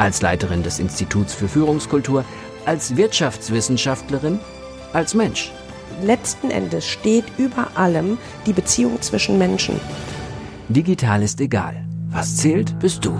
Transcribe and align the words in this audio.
Als 0.00 0.22
Leiterin 0.22 0.62
des 0.62 0.78
Instituts 0.78 1.34
für 1.34 1.46
Führungskultur, 1.46 2.24
als 2.64 2.96
Wirtschaftswissenschaftlerin, 2.96 4.40
als 4.94 5.12
Mensch. 5.12 5.52
Letzten 6.02 6.50
Endes 6.50 6.86
steht 6.86 7.26
über 7.36 7.68
allem 7.74 8.16
die 8.46 8.54
Beziehung 8.54 9.02
zwischen 9.02 9.36
Menschen. 9.36 9.78
Digital 10.70 11.22
ist 11.22 11.38
egal. 11.42 11.84
Was 12.08 12.38
zählt, 12.38 12.78
bist 12.78 13.04
du. 13.04 13.14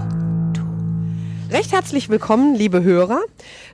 Recht 1.50 1.70
herzlich 1.72 2.08
willkommen, 2.08 2.54
liebe 2.54 2.82
Hörer, 2.82 3.20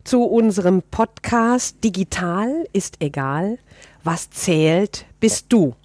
zu 0.02 0.24
unserem 0.24 0.82
Podcast 0.82 1.84
Digital 1.84 2.66
ist 2.72 2.96
egal. 2.98 3.58
Was 4.02 4.30
zählt, 4.30 5.06
bist 5.20 5.46
du. 5.50 5.76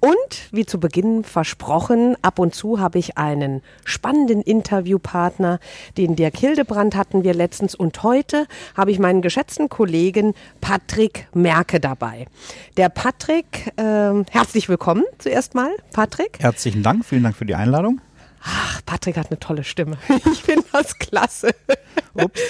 Und 0.00 0.48
wie 0.52 0.64
zu 0.64 0.78
Beginn 0.78 1.24
versprochen, 1.24 2.16
ab 2.22 2.38
und 2.38 2.54
zu 2.54 2.78
habe 2.78 2.98
ich 2.98 3.18
einen 3.18 3.62
spannenden 3.84 4.42
Interviewpartner, 4.42 5.58
den 5.96 6.14
Dirk 6.14 6.36
Hildebrand 6.36 6.94
hatten 6.94 7.24
wir 7.24 7.34
letztens 7.34 7.74
und 7.74 8.02
heute 8.04 8.46
habe 8.76 8.92
ich 8.92 9.00
meinen 9.00 9.22
geschätzten 9.22 9.68
Kollegen 9.68 10.34
Patrick 10.60 11.26
Merke 11.34 11.80
dabei. 11.80 12.26
Der 12.76 12.90
Patrick, 12.90 13.72
äh, 13.76 14.24
herzlich 14.30 14.68
willkommen 14.68 15.04
zuerst 15.18 15.56
mal, 15.56 15.70
Patrick. 15.92 16.38
Herzlichen 16.38 16.84
Dank, 16.84 17.04
vielen 17.04 17.24
Dank 17.24 17.34
für 17.34 17.46
die 17.46 17.56
Einladung. 17.56 18.00
Ach, 18.42 18.80
Patrick 18.86 19.16
hat 19.16 19.30
eine 19.30 19.38
tolle 19.38 19.64
Stimme. 19.64 19.98
Ich 20.30 20.42
finde 20.42 20.64
das 20.72 20.98
klasse. 20.98 21.50
Ups. 22.14 22.40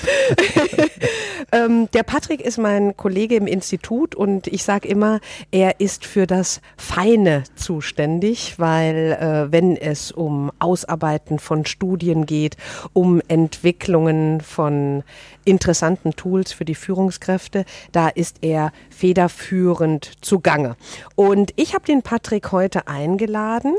ähm, 1.53 1.89
der 1.93 2.03
Patrick 2.03 2.41
ist 2.41 2.59
mein 2.59 2.97
Kollege 2.97 3.37
im 3.37 3.47
Institut 3.47 4.15
und 4.15 4.47
ich 4.47 4.63
sage 4.63 4.89
immer, 4.89 5.21
er 5.51 5.81
ist 5.81 6.05
für 6.05 6.27
das 6.27 6.61
Feine 6.77 7.45
zuständig, 7.55 8.59
weil 8.59 9.19
äh, 9.21 9.53
wenn 9.53 9.77
es 9.77 10.13
um 10.13 10.51
Ausarbeiten 10.59 11.39
von 11.39 11.67
Studien 11.67 12.27
geht, 12.27 12.57
um 12.93 13.21
Entwicklungen 13.29 14.41
von 14.41 15.05
interessanten 15.45 16.15
Tools 16.15 16.53
für 16.53 16.65
die 16.65 16.75
Führungskräfte, 16.75 17.65
da 17.93 18.09
ist 18.09 18.39
er 18.43 18.73
federführend 18.91 20.13
zugange. 20.21 20.77
Und 21.15 21.53
ich 21.57 21.75
habe 21.75 21.85
den 21.85 22.03
Patrick 22.03 22.53
heute 22.53 22.87
eingeladen, 22.87 23.77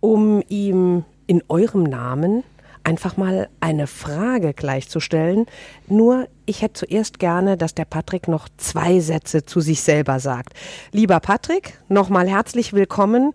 um 0.00 0.42
ihm 0.48 1.04
in 1.30 1.44
eurem 1.48 1.84
Namen 1.84 2.42
einfach 2.82 3.16
mal 3.16 3.48
eine 3.60 3.86
Frage 3.86 4.52
gleichzustellen. 4.52 5.46
Nur 5.86 6.26
ich 6.44 6.60
hätte 6.60 6.80
zuerst 6.80 7.20
gerne, 7.20 7.56
dass 7.56 7.72
der 7.72 7.84
Patrick 7.84 8.26
noch 8.26 8.48
zwei 8.56 8.98
Sätze 8.98 9.44
zu 9.44 9.60
sich 9.60 9.80
selber 9.80 10.18
sagt. 10.18 10.54
Lieber 10.90 11.20
Patrick, 11.20 11.78
nochmal 11.88 12.28
herzlich 12.28 12.72
willkommen. 12.72 13.32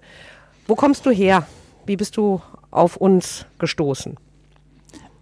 Wo 0.67 0.75
kommst 0.75 1.05
du 1.05 1.09
her? 1.09 1.47
Wie 1.85 1.95
bist 1.95 2.17
du 2.17 2.41
auf 2.69 2.97
uns 2.97 3.45
gestoßen? 3.59 4.17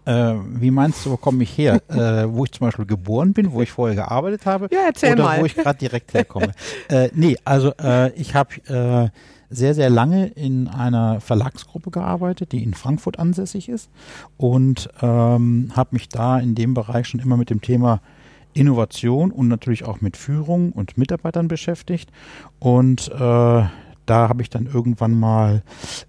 Äh, 0.06 0.34
wie 0.60 0.72
meinst 0.72 1.06
du, 1.06 1.12
wo 1.12 1.18
komme 1.18 1.44
ich 1.44 1.58
her? 1.58 1.82
äh, 1.90 2.26
wo 2.28 2.44
ich 2.46 2.52
zum 2.52 2.68
Beispiel 2.68 2.86
geboren 2.86 3.34
bin, 3.34 3.52
wo 3.52 3.62
ich 3.62 3.72
vorher 3.72 3.96
gearbeitet 3.96 4.46
habe? 4.46 4.68
Ja, 4.72 4.82
erzähl 4.88 5.14
oder 5.14 5.24
mal. 5.24 5.42
wo 5.42 5.46
ich 5.46 5.56
gerade 5.56 5.80
direkt 5.80 6.14
herkomme? 6.14 6.52
äh, 6.90 7.10
nee, 7.14 7.38
also 7.46 7.74
äh, 7.82 8.12
ich 8.14 8.36
habe 8.36 8.56
äh, 8.68 9.10
sehr, 9.50 9.76
sehr 9.76 9.90
lange 9.90 10.28
in 10.28 10.68
einer 10.68 11.22
Verlagsgruppe 11.22 11.92
gearbeitet, 11.92 12.52
die 12.52 12.64
in 12.64 12.74
Frankfurt 12.74 13.20
ansässig 13.20 13.70
ist 13.70 13.90
und 14.38 14.90
ähm, 15.02 15.72
habe 15.76 15.90
mich 15.92 16.10
da 16.10 16.40
in 16.40 16.56
dem 16.56 16.74
Bereich 16.74 17.08
schon 17.08 17.20
immer 17.20 17.38
mit 17.38 17.50
dem 17.50 17.62
Thema 17.62 18.02
Innovation 18.54 19.32
und 19.32 19.48
natürlich 19.48 19.86
auch 19.86 20.02
mit 20.02 20.18
Führung 20.18 20.72
und 20.72 20.98
Mitarbeitern 20.98 21.48
beschäftigt. 21.48 22.12
Und 22.60 23.10
äh, 23.10 23.18
da 23.18 23.70
habe 24.30 24.42
ich 24.42 24.50
dann 24.50 24.66
irgendwann 24.66 25.14
mal 25.14 25.64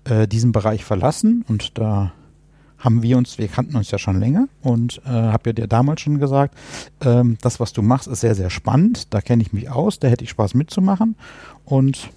äh, 0.05 0.27
diesen 0.27 0.53
Bereich 0.53 0.85
verlassen 0.85 1.45
und 1.49 1.79
da 1.79 2.13
haben 2.79 3.03
wir 3.03 3.17
uns, 3.17 3.39
wir 3.39 3.49
kannten 3.49 3.77
uns 3.77 3.91
ja 3.91 3.99
schon 3.99 4.21
länger 4.21 4.49
und 4.63 5.01
äh, 5.07 5.11
habe 5.11 5.51
ja 5.51 5.53
dir 5.55 5.67
damals 5.67 6.03
schon 6.03 6.19
gesagt, 6.19 6.55
ähm, 7.01 7.39
das, 7.41 7.61
was 7.61 7.73
du 7.73 7.83
machst, 7.83 8.09
ist 8.09 8.21
sehr, 8.21 8.35
sehr 8.35 8.51
spannend. 8.51 9.13
Da 9.15 9.21
kenne 9.21 9.43
ich 9.43 9.53
mich 9.53 9.71
aus, 9.71 9.99
da 9.99 10.09
hätte 10.09 10.25
ich 10.25 10.31
Spaß 10.31 10.55
mitzumachen. 10.55 11.17
Und 11.65 12.11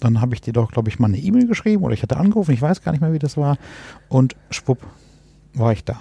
dann 0.00 0.20
habe 0.20 0.34
ich 0.34 0.40
dir 0.40 0.52
doch, 0.52 0.72
glaube 0.72 0.88
ich, 0.88 0.98
mal 0.98 1.08
eine 1.08 1.18
E-Mail 1.18 1.46
geschrieben 1.46 1.84
oder 1.84 1.94
ich 1.94 2.02
hatte 2.02 2.16
angerufen, 2.16 2.52
ich 2.52 2.62
weiß 2.62 2.82
gar 2.82 2.92
nicht 2.92 3.00
mehr, 3.02 3.12
wie 3.12 3.18
das 3.18 3.36
war. 3.36 3.58
Und 4.08 4.36
schwupp, 4.50 4.78
war 5.54 5.72
ich 5.72 5.84
da. 5.84 6.00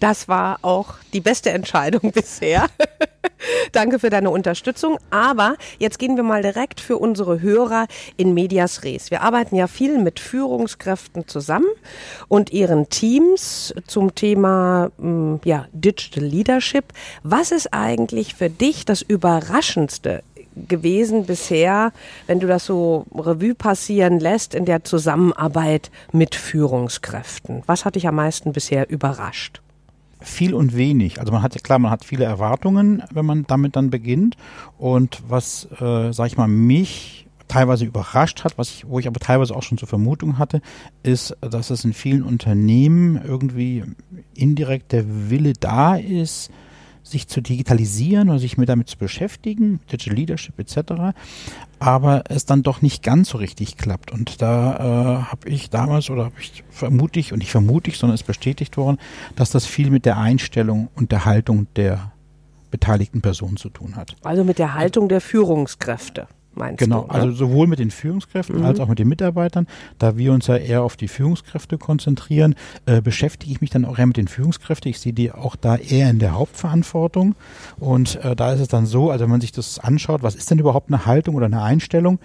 Das 0.00 0.28
war 0.28 0.58
auch 0.62 0.94
die 1.12 1.20
beste 1.20 1.50
Entscheidung 1.50 2.12
bisher. 2.14 2.66
Danke 3.72 3.98
für 3.98 4.10
deine 4.10 4.30
Unterstützung. 4.30 4.98
Aber 5.10 5.56
jetzt 5.78 5.98
gehen 5.98 6.16
wir 6.16 6.22
mal 6.22 6.42
direkt 6.42 6.80
für 6.80 6.98
unsere 6.98 7.40
Hörer 7.40 7.86
in 8.16 8.34
Medias 8.34 8.84
Res. 8.84 9.10
Wir 9.10 9.22
arbeiten 9.22 9.56
ja 9.56 9.66
viel 9.66 9.98
mit 9.98 10.20
Führungskräften 10.20 11.28
zusammen 11.28 11.68
und 12.28 12.52
ihren 12.52 12.88
Teams 12.88 13.74
zum 13.86 14.14
Thema 14.14 14.90
ja, 15.44 15.66
Digital 15.72 16.24
Leadership. 16.24 16.84
Was 17.22 17.52
ist 17.52 17.72
eigentlich 17.72 18.34
für 18.34 18.50
dich 18.50 18.84
das 18.84 19.02
Überraschendste 19.02 20.22
gewesen 20.66 21.26
bisher, 21.26 21.92
wenn 22.26 22.40
du 22.40 22.48
das 22.48 22.64
so 22.64 23.06
Revue 23.14 23.54
passieren 23.54 24.18
lässt 24.18 24.54
in 24.54 24.64
der 24.64 24.82
Zusammenarbeit 24.84 25.90
mit 26.12 26.34
Führungskräften? 26.34 27.62
Was 27.66 27.84
hat 27.84 27.94
dich 27.94 28.08
am 28.08 28.16
meisten 28.16 28.52
bisher 28.52 28.90
überrascht? 28.90 29.60
Viel 30.20 30.54
und 30.54 30.76
wenig. 30.76 31.20
Also 31.20 31.32
man 31.32 31.42
hat 31.42 31.54
ja 31.54 31.60
klar, 31.60 31.78
man 31.78 31.90
hat 31.90 32.04
viele 32.04 32.24
Erwartungen, 32.24 33.02
wenn 33.12 33.26
man 33.26 33.44
damit 33.46 33.76
dann 33.76 33.90
beginnt. 33.90 34.36
Und 34.76 35.22
was, 35.28 35.68
äh, 35.80 36.12
sag 36.12 36.26
ich 36.26 36.36
mal, 36.36 36.48
mich 36.48 37.26
teilweise 37.48 37.84
überrascht 37.84 38.44
hat, 38.44 38.58
was 38.58 38.70
ich, 38.70 38.88
wo 38.88 38.98
ich 38.98 39.06
aber 39.06 39.20
teilweise 39.20 39.56
auch 39.56 39.62
schon 39.62 39.78
zur 39.78 39.88
Vermutung 39.88 40.38
hatte, 40.38 40.60
ist, 41.02 41.36
dass 41.40 41.70
es 41.70 41.84
in 41.84 41.94
vielen 41.94 42.22
Unternehmen 42.22 43.20
irgendwie 43.24 43.84
indirekt 44.34 44.92
der 44.92 45.30
Wille 45.30 45.54
da 45.58 45.96
ist, 45.96 46.50
sich 47.10 47.28
zu 47.28 47.40
digitalisieren 47.40 48.28
oder 48.28 48.38
sich 48.38 48.58
mit 48.58 48.68
damit 48.68 48.88
zu 48.88 48.98
beschäftigen, 48.98 49.80
Digital 49.90 50.16
Leadership 50.16 50.58
etc., 50.58 51.16
aber 51.78 52.24
es 52.28 52.44
dann 52.44 52.62
doch 52.62 52.82
nicht 52.82 53.02
ganz 53.02 53.30
so 53.30 53.38
richtig 53.38 53.76
klappt. 53.76 54.10
Und 54.10 54.42
da 54.42 54.74
äh, 54.74 55.22
habe 55.24 55.48
ich 55.48 55.70
damals 55.70 56.10
oder 56.10 56.26
habe 56.26 56.34
ich 56.40 56.64
vermutlich, 56.70 57.32
und 57.32 57.38
nicht 57.38 57.52
vermutlich, 57.52 57.98
sondern 57.98 58.14
es 58.14 58.22
bestätigt 58.22 58.76
worden, 58.76 58.98
dass 59.36 59.50
das 59.50 59.64
viel 59.64 59.90
mit 59.90 60.04
der 60.04 60.18
Einstellung 60.18 60.88
und 60.96 61.12
der 61.12 61.24
Haltung 61.24 61.66
der 61.76 62.12
beteiligten 62.70 63.22
Personen 63.22 63.56
zu 63.56 63.70
tun 63.70 63.96
hat. 63.96 64.16
Also 64.22 64.44
mit 64.44 64.58
der 64.58 64.74
Haltung 64.74 65.08
der 65.08 65.20
Führungskräfte 65.20 66.28
meinst 66.58 66.78
genau, 66.78 67.02
du? 67.02 67.08
Genau, 67.08 67.14
also 67.14 67.32
sowohl 67.32 67.66
mit 67.66 67.78
den 67.78 67.90
Führungskräften 67.90 68.58
mhm. 68.58 68.64
als 68.64 68.80
auch 68.80 68.88
mit 68.88 68.98
den 68.98 69.08
Mitarbeitern. 69.08 69.66
Da 69.98 70.16
wir 70.16 70.32
uns 70.32 70.46
ja 70.46 70.56
eher 70.56 70.82
auf 70.82 70.96
die 70.96 71.08
Führungskräfte 71.08 71.78
konzentrieren, 71.78 72.54
äh, 72.86 73.00
beschäftige 73.00 73.52
ich 73.52 73.60
mich 73.60 73.70
dann 73.70 73.84
auch 73.84 73.98
eher 73.98 74.06
mit 74.06 74.16
den 74.16 74.28
Führungskräften. 74.28 74.90
Ich 74.90 75.00
sehe 75.00 75.12
die 75.12 75.32
auch 75.32 75.56
da 75.56 75.76
eher 75.76 76.10
in 76.10 76.18
der 76.18 76.34
Hauptverantwortung. 76.34 77.34
Und 77.78 78.16
äh, 78.24 78.36
da 78.36 78.52
ist 78.52 78.60
es 78.60 78.68
dann 78.68 78.86
so, 78.86 79.10
also 79.10 79.24
wenn 79.24 79.30
man 79.30 79.40
sich 79.40 79.52
das 79.52 79.78
anschaut, 79.78 80.22
was 80.22 80.34
ist 80.34 80.50
denn 80.50 80.58
überhaupt 80.58 80.90
eine 80.90 81.06
Haltung 81.06 81.34
oder 81.34 81.46
eine 81.46 81.62
Einstellung? 81.62 82.18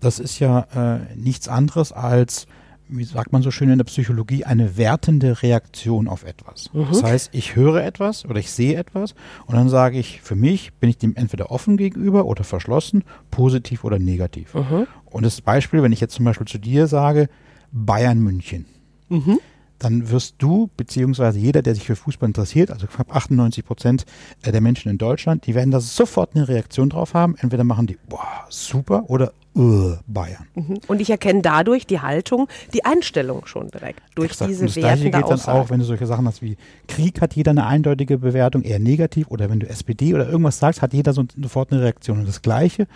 Das 0.00 0.18
ist 0.18 0.38
ja 0.38 0.66
äh, 0.74 1.16
nichts 1.16 1.48
anderes 1.48 1.92
als 1.92 2.46
wie 2.88 3.04
sagt 3.04 3.32
man 3.32 3.42
so 3.42 3.50
schön 3.50 3.70
in 3.70 3.78
der 3.78 3.84
Psychologie, 3.84 4.44
eine 4.44 4.76
wertende 4.76 5.42
Reaktion 5.42 6.08
auf 6.08 6.24
etwas. 6.24 6.72
Mhm. 6.72 6.86
Das 6.90 7.02
heißt, 7.02 7.30
ich 7.32 7.56
höre 7.56 7.82
etwas 7.82 8.24
oder 8.24 8.38
ich 8.38 8.50
sehe 8.50 8.76
etwas 8.76 9.14
und 9.46 9.54
dann 9.54 9.68
sage 9.68 9.98
ich, 9.98 10.20
für 10.20 10.34
mich 10.34 10.72
bin 10.74 10.90
ich 10.90 10.98
dem 10.98 11.16
entweder 11.16 11.50
offen 11.50 11.76
gegenüber 11.76 12.26
oder 12.26 12.44
verschlossen, 12.44 13.04
positiv 13.30 13.84
oder 13.84 13.98
negativ. 13.98 14.54
Mhm. 14.54 14.86
Und 15.06 15.24
das 15.24 15.40
Beispiel, 15.40 15.82
wenn 15.82 15.92
ich 15.92 16.00
jetzt 16.00 16.14
zum 16.14 16.24
Beispiel 16.24 16.46
zu 16.46 16.58
dir 16.58 16.86
sage, 16.86 17.28
Bayern 17.72 18.20
München. 18.20 18.66
Mhm 19.08 19.38
dann 19.84 20.10
wirst 20.10 20.36
du, 20.38 20.70
beziehungsweise 20.76 21.38
jeder, 21.38 21.62
der 21.62 21.74
sich 21.74 21.84
für 21.84 21.96
Fußball 21.96 22.28
interessiert, 22.28 22.70
also 22.70 22.86
knapp 22.86 23.14
98 23.14 23.64
Prozent 23.64 24.06
der 24.44 24.60
Menschen 24.60 24.90
in 24.90 24.98
Deutschland, 24.98 25.46
die 25.46 25.54
werden 25.54 25.70
da 25.70 25.80
sofort 25.80 26.34
eine 26.34 26.48
Reaktion 26.48 26.88
drauf 26.88 27.14
haben. 27.14 27.36
Entweder 27.38 27.64
machen 27.64 27.86
die, 27.86 27.98
boah, 28.08 28.46
super, 28.48 29.10
oder 29.10 29.32
uh, 29.56 29.96
Bayern. 30.06 30.46
Mhm. 30.54 30.78
Und 30.86 31.00
ich 31.00 31.10
erkenne 31.10 31.42
dadurch 31.42 31.86
die 31.86 32.00
Haltung, 32.00 32.48
die 32.72 32.84
Einstellung 32.84 33.46
schon 33.46 33.68
direkt. 33.68 34.00
Durch 34.14 34.32
Exakt. 34.32 34.50
diese 34.50 34.62
Und 34.62 34.68
das 34.68 34.74
Gleiche 34.74 35.10
geht 35.10 35.28
dann 35.28 35.40
auch, 35.40 35.70
wenn 35.70 35.80
du 35.80 35.84
solche 35.84 36.06
Sachen 36.06 36.26
hast 36.26 36.42
wie 36.42 36.56
Krieg, 36.88 37.20
hat 37.20 37.34
jeder 37.34 37.50
eine 37.50 37.66
eindeutige 37.66 38.18
Bewertung, 38.18 38.62
eher 38.62 38.78
negativ. 38.78 39.28
Oder 39.28 39.50
wenn 39.50 39.60
du 39.60 39.68
SPD 39.68 40.14
oder 40.14 40.28
irgendwas 40.28 40.58
sagst, 40.58 40.82
hat 40.82 40.92
jeder 40.92 41.12
so, 41.12 41.24
sofort 41.40 41.72
eine 41.72 41.82
Reaktion. 41.82 42.18
Und 42.18 42.28
das 42.28 42.42
Gleiche 42.42 42.86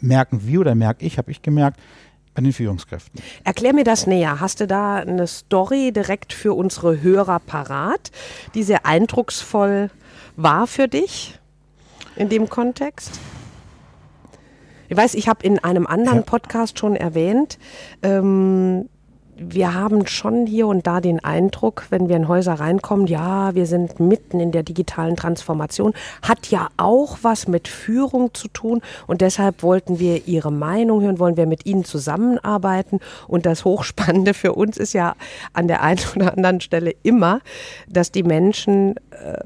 merken 0.00 0.40
wir 0.44 0.60
oder 0.60 0.74
merke 0.74 1.04
ich, 1.04 1.18
habe 1.18 1.30
ich 1.30 1.42
gemerkt, 1.42 1.78
An 2.34 2.44
den 2.44 2.52
Führungskräften. 2.52 3.20
Erklär 3.42 3.74
mir 3.74 3.82
das 3.82 4.06
näher. 4.06 4.38
Hast 4.38 4.60
du 4.60 4.68
da 4.68 4.96
eine 4.96 5.26
Story 5.26 5.90
direkt 5.90 6.32
für 6.32 6.54
unsere 6.54 7.02
Hörer 7.02 7.40
parat, 7.40 8.12
die 8.54 8.62
sehr 8.62 8.86
eindrucksvoll 8.86 9.90
war 10.36 10.68
für 10.68 10.86
dich 10.86 11.36
in 12.14 12.28
dem 12.28 12.48
Kontext? 12.48 13.18
Ich 14.88 14.96
weiß, 14.96 15.14
ich 15.14 15.28
habe 15.28 15.44
in 15.44 15.58
einem 15.58 15.86
anderen 15.86 16.18
ja. 16.18 16.24
Podcast 16.24 16.78
schon 16.78 16.96
erwähnt, 16.96 17.58
ähm, 18.02 18.88
wir 19.40 19.74
haben 19.74 20.06
schon 20.06 20.46
hier 20.46 20.66
und 20.66 20.86
da 20.86 21.00
den 21.00 21.22
Eindruck, 21.22 21.86
wenn 21.90 22.08
wir 22.08 22.16
in 22.16 22.26
Häuser 22.26 22.54
reinkommen, 22.54 23.06
ja, 23.06 23.54
wir 23.54 23.66
sind 23.66 24.00
mitten 24.00 24.40
in 24.40 24.50
der 24.50 24.64
digitalen 24.64 25.16
Transformation, 25.16 25.94
hat 26.22 26.50
ja 26.50 26.68
auch 26.76 27.18
was 27.22 27.46
mit 27.46 27.68
Führung 27.68 28.34
zu 28.34 28.48
tun 28.48 28.82
und 29.06 29.20
deshalb 29.20 29.62
wollten 29.62 30.00
wir 30.00 30.26
Ihre 30.26 30.50
Meinung 30.50 31.02
hören, 31.02 31.18
wollen 31.18 31.36
wir 31.36 31.46
mit 31.46 31.66
Ihnen 31.66 31.84
zusammenarbeiten 31.84 32.98
und 33.28 33.46
das 33.46 33.64
Hochspannende 33.64 34.34
für 34.34 34.54
uns 34.54 34.76
ist 34.76 34.92
ja 34.92 35.14
an 35.52 35.68
der 35.68 35.82
einen 35.82 36.00
oder 36.16 36.32
anderen 36.32 36.60
Stelle 36.60 36.92
immer, 37.02 37.40
dass 37.88 38.10
die 38.10 38.24
Menschen 38.24 38.96
äh, 39.10 39.44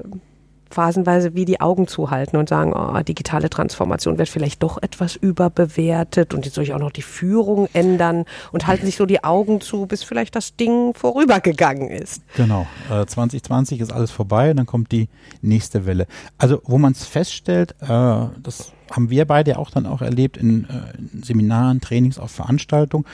phasenweise 0.73 1.35
wie 1.35 1.45
die 1.45 1.61
Augen 1.61 1.87
zuhalten 1.87 2.37
und 2.37 2.49
sagen, 2.49 2.73
oh, 2.73 3.01
digitale 3.01 3.49
Transformation 3.49 4.17
wird 4.17 4.29
vielleicht 4.29 4.63
doch 4.63 4.81
etwas 4.81 5.15
überbewertet 5.15 6.33
und 6.33 6.45
jetzt 6.45 6.55
soll 6.55 6.63
ich 6.63 6.73
auch 6.73 6.79
noch 6.79 6.91
die 6.91 7.01
Führung 7.01 7.67
ändern 7.73 8.25
und 8.51 8.67
halten 8.67 8.85
sich 8.85 8.97
so 8.97 9.05
die 9.05 9.23
Augen 9.23 9.61
zu, 9.61 9.85
bis 9.85 10.03
vielleicht 10.03 10.35
das 10.35 10.55
Ding 10.55 10.93
vorübergegangen 10.93 11.89
ist. 11.89 12.21
Genau, 12.35 12.67
äh, 12.91 13.05
2020 13.05 13.79
ist 13.79 13.93
alles 13.93 14.11
vorbei, 14.11 14.53
dann 14.53 14.65
kommt 14.65 14.91
die 14.91 15.07
nächste 15.41 15.85
Welle. 15.85 16.07
Also 16.37 16.61
wo 16.65 16.77
man 16.77 16.93
es 16.93 17.05
feststellt, 17.05 17.75
äh, 17.81 17.87
das 17.87 18.73
haben 18.91 19.09
wir 19.09 19.25
beide 19.25 19.57
auch 19.57 19.69
dann 19.69 19.85
auch 19.85 20.01
erlebt 20.01 20.37
in, 20.37 20.65
äh, 20.65 20.97
in 20.97 21.23
Seminaren, 21.23 21.81
Trainings, 21.81 22.19
auf 22.19 22.31
Veranstaltungen, 22.31 23.05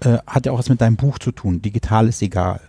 äh, 0.00 0.18
hat 0.26 0.46
ja 0.46 0.52
auch 0.52 0.58
was 0.58 0.68
mit 0.68 0.80
deinem 0.80 0.96
Buch 0.96 1.18
zu 1.18 1.32
tun, 1.32 1.62
digital 1.62 2.08
ist 2.08 2.22
egal. 2.22 2.60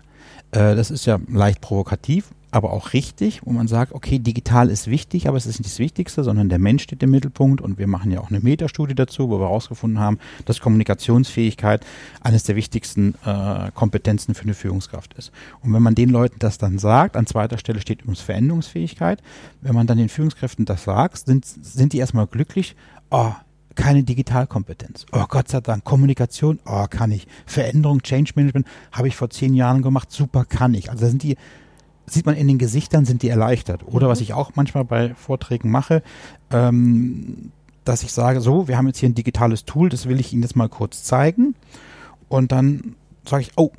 Äh, 0.51 0.75
das 0.75 0.91
ist 0.91 1.05
ja 1.05 1.19
leicht 1.29 1.61
provokativ, 1.61 2.25
aber 2.51 2.73
auch 2.73 2.93
richtig, 2.93 3.41
wo 3.45 3.51
man 3.51 3.67
sagt, 3.67 3.93
okay, 3.93 4.19
digital 4.19 4.69
ist 4.69 4.87
wichtig, 4.87 5.27
aber 5.27 5.37
es 5.37 5.45
ist 5.45 5.59
nicht 5.59 5.71
das 5.71 5.79
Wichtigste, 5.79 6.23
sondern 6.23 6.49
der 6.49 6.59
Mensch 6.59 6.83
steht 6.83 7.01
im 7.01 7.11
Mittelpunkt 7.11 7.61
und 7.61 7.77
wir 7.77 7.87
machen 7.87 8.11
ja 8.11 8.19
auch 8.19 8.29
eine 8.29 8.41
Metastudie 8.41 8.93
dazu, 8.93 9.29
wo 9.29 9.39
wir 9.39 9.45
herausgefunden 9.45 9.99
haben, 9.99 10.19
dass 10.45 10.59
Kommunikationsfähigkeit 10.59 11.85
eines 12.21 12.43
der 12.43 12.57
wichtigsten 12.57 13.15
äh, 13.25 13.71
Kompetenzen 13.73 14.35
für 14.35 14.43
eine 14.43 14.53
Führungskraft 14.53 15.13
ist. 15.13 15.31
Und 15.61 15.73
wenn 15.73 15.81
man 15.81 15.95
den 15.95 16.09
Leuten 16.09 16.39
das 16.39 16.57
dann 16.57 16.77
sagt, 16.77 17.15
an 17.15 17.25
zweiter 17.25 17.57
Stelle 17.57 17.79
steht 17.79 18.01
übrigens 18.01 18.21
Veränderungsfähigkeit, 18.21 19.21
wenn 19.61 19.73
man 19.73 19.87
dann 19.87 19.97
den 19.97 20.09
Führungskräften 20.09 20.65
das 20.65 20.83
sagt, 20.83 21.17
sind, 21.25 21.45
sind 21.45 21.93
die 21.93 21.99
erstmal 21.99 22.27
glücklich, 22.27 22.75
oh, 23.09 23.31
keine 23.75 24.03
Digitalkompetenz. 24.03 25.05
Oh 25.13 25.25
Gott 25.27 25.47
sei 25.47 25.61
Dank, 25.61 25.85
Kommunikation, 25.85 26.59
oh 26.65 26.85
kann 26.89 27.11
ich. 27.11 27.27
Veränderung, 27.45 28.01
Change 28.01 28.33
Management 28.35 28.67
habe 28.91 29.07
ich 29.07 29.15
vor 29.15 29.29
zehn 29.29 29.53
Jahren 29.53 29.81
gemacht, 29.81 30.11
super 30.11 30.45
kann 30.45 30.73
ich. 30.73 30.89
Also 30.89 31.05
da 31.05 31.09
sind 31.09 31.23
die 31.23 31.37
sieht 32.05 32.25
man 32.25 32.35
in 32.35 32.47
den 32.47 32.57
Gesichtern, 32.57 33.05
sind 33.05 33.21
die 33.21 33.29
erleichtert. 33.29 33.85
Oder 33.85 34.07
mhm. 34.07 34.11
was 34.11 34.21
ich 34.21 34.33
auch 34.33 34.51
manchmal 34.55 34.85
bei 34.85 35.13
Vorträgen 35.15 35.71
mache, 35.71 36.03
ähm, 36.51 37.51
dass 37.83 38.03
ich 38.03 38.11
sage, 38.11 38.41
so, 38.41 38.67
wir 38.67 38.77
haben 38.77 38.87
jetzt 38.87 38.99
hier 38.99 39.09
ein 39.09 39.15
digitales 39.15 39.65
Tool, 39.65 39.89
das 39.89 40.07
will 40.07 40.19
ich 40.19 40.33
Ihnen 40.33 40.43
jetzt 40.43 40.55
mal 40.55 40.69
kurz 40.69 41.03
zeigen. 41.03 41.55
Und 42.29 42.51
dann 42.51 42.95
sage 43.25 43.43
ich, 43.43 43.51
oh, 43.55 43.71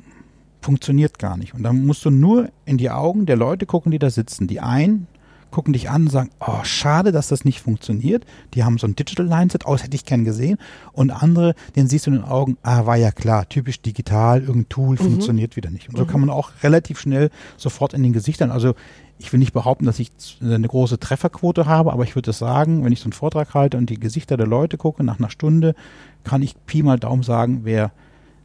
funktioniert 0.61 1.19
gar 1.19 1.37
nicht. 1.37 1.53
Und 1.53 1.63
dann 1.63 1.85
musst 1.85 2.05
du 2.05 2.09
nur 2.09 2.49
in 2.65 2.77
die 2.77 2.89
Augen 2.89 3.25
der 3.25 3.35
Leute 3.35 3.65
gucken, 3.65 3.91
die 3.91 3.99
da 3.99 4.09
sitzen. 4.09 4.47
Die 4.47 4.59
einen 4.59 5.07
gucken 5.53 5.71
dich 5.71 5.89
an 5.89 6.03
und 6.03 6.09
sagen, 6.09 6.31
oh, 6.39 6.63
schade, 6.63 7.11
dass 7.11 7.27
das 7.27 7.45
nicht 7.45 7.61
funktioniert. 7.61 8.25
Die 8.55 8.63
haben 8.63 8.77
so 8.79 8.87
ein 8.87 8.95
Digital 8.95 9.27
Mindset, 9.27 9.65
aus 9.65 9.83
hätte 9.83 9.95
ich 9.95 10.03
gern 10.03 10.25
gesehen. 10.25 10.57
Und 10.91 11.11
andere, 11.11 11.53
den 11.75 11.87
siehst 11.87 12.07
du 12.07 12.11
in 12.11 12.17
den 12.17 12.25
Augen, 12.25 12.57
ah, 12.63 12.85
war 12.85 12.97
ja 12.97 13.11
klar, 13.11 13.47
typisch 13.47 13.79
digital, 13.79 14.41
irgendein 14.41 14.69
Tool 14.69 14.95
mhm. 14.95 14.97
funktioniert 14.97 15.55
wieder 15.55 15.69
nicht. 15.69 15.89
Und 15.89 15.97
so 15.97 16.03
mhm. 16.03 16.07
kann 16.07 16.19
man 16.21 16.29
auch 16.31 16.51
relativ 16.63 16.99
schnell 16.99 17.29
sofort 17.55 17.93
in 17.93 18.01
den 18.03 18.13
Gesichtern, 18.13 18.51
also 18.51 18.73
ich 19.19 19.31
will 19.31 19.39
nicht 19.39 19.53
behaupten, 19.53 19.85
dass 19.85 19.99
ich 19.99 20.11
eine 20.41 20.67
große 20.67 20.99
Trefferquote 20.99 21.67
habe, 21.67 21.93
aber 21.93 22.03
ich 22.03 22.15
würde 22.15 22.33
sagen, 22.33 22.83
wenn 22.83 22.91
ich 22.91 22.99
so 22.99 23.05
einen 23.05 23.13
Vortrag 23.13 23.53
halte 23.53 23.77
und 23.77 23.89
die 23.89 23.99
Gesichter 23.99 24.37
der 24.37 24.47
Leute 24.47 24.77
gucke, 24.77 25.03
nach 25.03 25.19
einer 25.19 25.29
Stunde, 25.29 25.75
kann 26.23 26.41
ich 26.41 26.55
Pi 26.65 26.81
mal 26.81 26.99
Daumen 26.99 27.23
sagen, 27.23 27.61
wer 27.63 27.91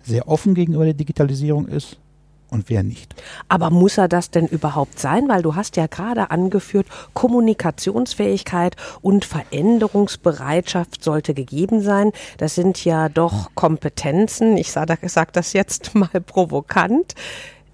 sehr 0.03 0.29
offen 0.29 0.55
gegenüber 0.55 0.85
der 0.85 0.95
Digitalisierung 0.95 1.67
ist, 1.67 1.99
und 2.51 2.69
wer 2.69 2.83
nicht. 2.83 3.15
Aber 3.49 3.71
muss 3.71 3.99
er 3.99 4.09
das 4.09 4.31
denn 4.31 4.47
überhaupt 4.47 4.99
sein? 4.99 5.29
Weil 5.29 5.43
du 5.43 5.55
hast 5.55 5.77
ja 5.77 5.87
gerade 5.87 6.31
angeführt, 6.31 6.87
Kommunikationsfähigkeit 7.15 8.77
und 9.03 9.25
Veränderungsbereitschaft 9.25 11.03
sollte 11.03 11.35
gegeben 11.35 11.83
sein. 11.83 12.13
Das 12.39 12.55
sind 12.55 12.85
ja 12.85 13.09
doch 13.09 13.51
Kompetenzen, 13.55 14.57
ich 14.57 14.73
sage 14.73 15.09
sag 15.09 15.33
das 15.33 15.53
jetzt 15.53 15.95
mal 15.95 16.21
provokant, 16.25 17.15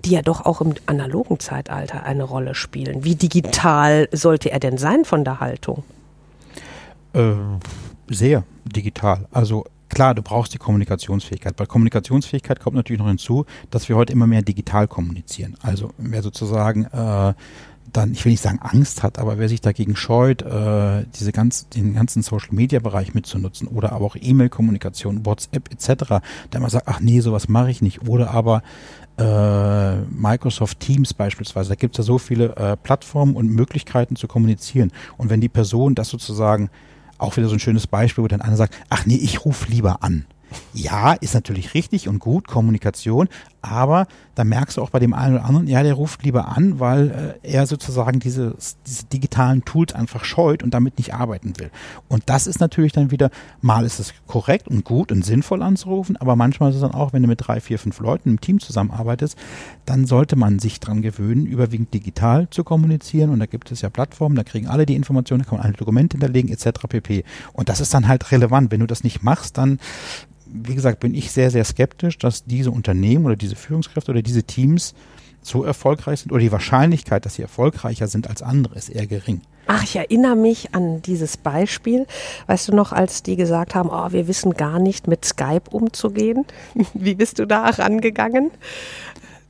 die 0.05 0.11
ja 0.11 0.23
doch 0.23 0.45
auch 0.45 0.61
im 0.61 0.75
analogen 0.87 1.41
Zeitalter 1.41 2.03
eine 2.05 2.25
Rolle 2.25 2.55
spielen. 2.55 3.05
Wie 3.05 3.15
digital 3.15 4.09
sollte 4.13 4.51
er 4.51 4.61
denn 4.61 4.77
sein 4.77 5.05
von 5.05 5.25
der 5.25 5.41
Haltung? 5.41 5.83
Äh, 7.15 7.33
sehr 8.09 8.45
digital. 8.65 9.27
Also 9.31 9.65
Klar, 9.95 10.15
du 10.15 10.23
brauchst 10.23 10.53
die 10.53 10.59
Kommunikationsfähigkeit. 10.59 11.55
Bei 11.55 11.67
Kommunikationsfähigkeit 11.67 12.59
kommt 12.59 12.75
natürlich 12.75 13.01
noch 13.01 13.09
hinzu, 13.09 13.47
dass 13.71 13.89
wir 13.89 13.95
heute 13.95 14.13
immer 14.13 14.27
mehr 14.27 14.43
digital 14.43 14.89
kommunizieren. 14.89 15.57
Also 15.63 15.91
wer 15.99 16.21
sozusagen 16.21 16.87
äh, 16.87 17.35
dann, 17.93 18.13
ich 18.13 18.25
will 18.25 18.33
nicht 18.33 18.43
sagen 18.43 18.59
Angst 18.61 19.05
hat, 19.05 19.21
aber 19.21 19.39
wer 19.39 19.49
sich 19.49 19.61
dagegen 19.61 19.95
scheut, 19.95 20.43
äh, 20.43 21.05
diese 21.15 21.31
ganz, 21.31 21.69
den 21.69 21.95
ganzen 21.95 22.23
Social-Media-Bereich 22.23 23.15
mitzunutzen 23.15 23.69
oder 23.69 23.93
aber 23.93 24.05
auch 24.05 24.17
E-Mail-Kommunikation, 24.21 25.25
WhatsApp 25.25 25.71
etc., 25.73 26.09
der 26.53 26.59
immer 26.59 26.71
sagt, 26.71 26.89
ach 26.89 26.99
nee, 26.99 27.21
sowas 27.21 27.49
mache 27.49 27.71
ich 27.71 27.81
nicht. 27.81 28.09
Oder 28.09 28.33
aber 28.33 28.63
äh, 29.17 29.97
Microsoft 30.11 30.81
Teams 30.81 31.15
beispielsweise, 31.15 31.69
da 31.69 31.75
gibt 31.77 31.95
es 31.95 31.99
ja 31.99 32.05
so 32.05 32.19
viele 32.19 32.57
äh, 32.57 32.77
Plattformen 32.77 33.37
und 33.37 33.49
Möglichkeiten 33.49 34.17
zu 34.17 34.27
kommunizieren. 34.27 34.91
Und 35.17 35.31
wenn 35.31 35.41
die 35.41 35.49
Person 35.49 35.95
das 35.95 36.09
sozusagen 36.09 36.69
auch 37.25 37.37
wieder 37.37 37.49
so 37.49 37.55
ein 37.55 37.61
schönes 37.61 37.87
Beispiel, 37.87 38.25
wo 38.25 38.29
dann 38.29 38.41
einer 38.41 38.57
sagt, 38.57 38.75
ach 38.91 39.07
nee, 39.07 39.17
ich 39.17 39.45
rufe 39.45 39.71
lieber 39.71 40.03
an. 40.03 40.27
Ja, 40.73 41.15
ist 41.15 41.35
natürlich 41.35 41.75
richtig 41.75 42.09
und 42.09 42.21
gut, 42.21 42.47
Kommunikation, 42.47 43.29
aber 43.65 44.07
da 44.35 44.45
merkst 44.45 44.77
du 44.77 44.83
auch 44.83 44.91
bei 44.91 44.99
dem 44.99 45.15
einen 45.15 45.37
oder 45.37 45.45
anderen, 45.45 45.67
ja, 45.67 45.83
der 45.83 45.95
ruft 45.95 46.23
lieber 46.23 46.49
an, 46.49 46.81
weil 46.81 47.39
äh, 47.43 47.53
er 47.53 47.67
sozusagen 47.67 48.21
diese, 48.21 48.57
diese 48.87 49.05
digitalen 49.07 49.65
Tools 49.65 49.95
einfach 49.95 50.25
scheut 50.25 50.63
und 50.63 50.75
damit 50.75 50.99
nicht 50.99 51.15
arbeiten 51.15 51.55
will. 51.59 51.71
Und 52.09 52.25
das 52.27 52.47
ist 52.47 52.61
natürlich 52.61 52.93
dann 52.93 53.11
wieder, 53.11 53.31
mal 53.61 53.85
ist 53.85 54.01
es 54.01 54.15
korrekt 54.27 54.69
und 54.69 54.85
gut 54.85 55.13
und 55.13 55.25
sinnvoll 55.25 55.63
anzurufen, 55.63 56.17
aber 56.17 56.37
manchmal 56.37 56.71
ist 56.71 56.77
es 56.77 56.83
dann 56.83 56.95
auch, 56.95 57.13
wenn 57.13 57.23
du 57.23 57.29
mit 57.29 57.41
drei, 57.47 57.61
vier, 57.61 57.79
fünf 57.79 58.01
Leuten 58.01 58.29
im 58.29 58.41
Team 58.41 58.61
zusammenarbeitest, 58.61 59.37
dann 59.87 60.07
sollte 60.07 60.37
man 60.37 60.59
sich 60.59 60.81
dran 60.81 61.03
gewöhnen, 61.03 61.47
überwiegend 61.47 61.95
digital 61.95 62.49
zu 62.51 62.65
kommunizieren. 62.65 63.31
Und 63.31 63.39
da 63.39 63.47
gibt 63.47 63.71
es 63.71 63.81
ja 63.81 63.91
Plattformen, 63.91 64.37
da 64.37 64.45
kriegen 64.45 64.67
alle 64.67 64.87
die 64.87 64.97
Informationen, 64.97 65.43
da 65.43 65.49
kann 65.49 65.59
man 65.59 65.67
alle 65.67 65.75
Dokumente 65.75 66.17
hinterlegen, 66.17 66.51
etc. 66.51 66.87
pp. 66.89 67.25
Und 67.53 67.69
das 67.69 67.81
ist 67.81 67.95
dann 67.95 68.09
halt 68.09 68.31
relevant. 68.33 68.71
Wenn 68.71 68.81
du 68.81 68.87
das 68.87 69.05
nicht 69.05 69.23
machst, 69.23 69.59
dann 69.59 69.79
wie 70.55 70.75
gesagt, 70.75 71.01
bin 71.01 71.15
ich 71.15 71.33
sehr, 71.33 71.51
sehr 71.51 71.65
skeptisch, 71.65 72.17
dass 72.17 72.45
diese 72.45 72.71
Unternehmen 72.71 73.27
oder 73.27 73.37
diese 73.37 73.57
Führungskräfte 73.57 74.13
oder 74.13 74.23
diese 74.23 74.45
Teams 74.45 74.95
so 75.43 75.65
erfolgreich 75.65 76.21
sind 76.21 76.33
oder 76.33 76.41
die 76.41 76.53
Wahrscheinlichkeit, 76.53 77.27
dass 77.27 77.35
sie 77.35 77.43
erfolgreicher 77.43 78.07
sind 78.07 78.29
als 78.31 78.41
andere, 78.41 78.77
ist 78.77 78.89
eher 78.89 79.07
gering. 79.07 79.43
Ach, 79.67 79.83
ich 79.83 79.97
erinnere 79.97 80.37
mich 80.37 80.75
an 80.75 81.03
dieses 81.03 81.37
Beispiel. 81.37 82.07
Weißt 82.47 82.69
du 82.69 82.75
noch, 82.75 82.93
als 82.93 83.23
die 83.23 83.37
gesagt 83.37 83.75
haben, 83.75 83.89
oh, 83.91 84.13
wir 84.13 84.29
wissen 84.29 84.53
gar 84.53 84.79
nicht 84.79 85.09
mit 85.09 85.25
Skype 85.25 85.71
umzugehen? 85.71 86.45
Wie 86.95 87.15
bist 87.15 87.39
du 87.39 87.47
da 87.47 87.65
rangegangen? 87.65 88.51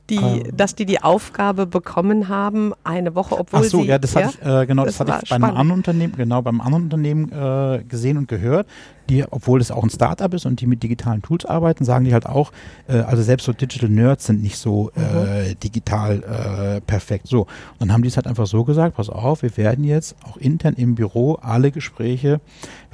die, 0.09 0.15
ähm. 0.17 0.43
dass 0.55 0.75
die 0.75 0.85
die 0.85 1.01
Aufgabe 1.01 1.65
bekommen 1.65 2.27
haben, 2.27 2.73
eine 2.83 3.15
Woche, 3.15 3.37
obwohl 3.37 3.61
Ach 3.61 3.63
so, 3.63 3.81
sie, 3.81 3.87
ja, 3.87 3.97
das 3.97 4.15
hatte 4.15 4.29
ich, 4.39 4.45
äh, 4.45 4.65
genau, 4.65 4.85
das, 4.85 4.97
das 4.97 5.07
hatte 5.07 5.21
ich 5.23 5.29
bei 5.29 5.35
einem 5.35 5.45
anderen 5.45 5.71
Unternehmen, 5.71 6.13
genau, 6.15 6.41
beim 6.41 6.61
anderen 6.61 6.83
Unternehmen 6.83 7.31
äh, 7.31 7.83
gesehen 7.83 8.17
und 8.17 8.27
gehört, 8.27 8.67
die, 9.09 9.23
obwohl 9.29 9.61
es 9.61 9.71
auch 9.71 9.83
ein 9.83 9.89
Startup 9.89 10.33
ist 10.33 10.45
und 10.45 10.61
die 10.61 10.67
mit 10.67 10.83
digitalen 10.83 11.21
Tools 11.21 11.45
arbeiten, 11.45 11.85
sagen 11.85 12.05
die 12.05 12.13
halt 12.13 12.25
auch, 12.25 12.51
äh, 12.87 12.97
also 12.97 13.23
selbst 13.23 13.45
so 13.45 13.53
Digital 13.53 13.89
Nerds 13.89 14.25
sind 14.25 14.41
nicht 14.41 14.57
so 14.57 14.91
äh, 14.95 15.49
mhm. 15.49 15.59
digital 15.59 16.23
äh, 16.77 16.81
perfekt. 16.81 17.27
So, 17.27 17.41
und 17.41 17.49
dann 17.79 17.91
haben 17.91 18.01
die 18.01 18.09
es 18.09 18.17
halt 18.17 18.27
einfach 18.27 18.47
so 18.47 18.63
gesagt, 18.63 18.95
pass 18.95 19.09
auf, 19.09 19.41
wir 19.41 19.55
werden 19.57 19.83
jetzt 19.83 20.15
auch 20.23 20.37
intern 20.37 20.75
im 20.75 20.95
Büro 20.95 21.35
alle 21.35 21.71
Gespräche 21.71 22.39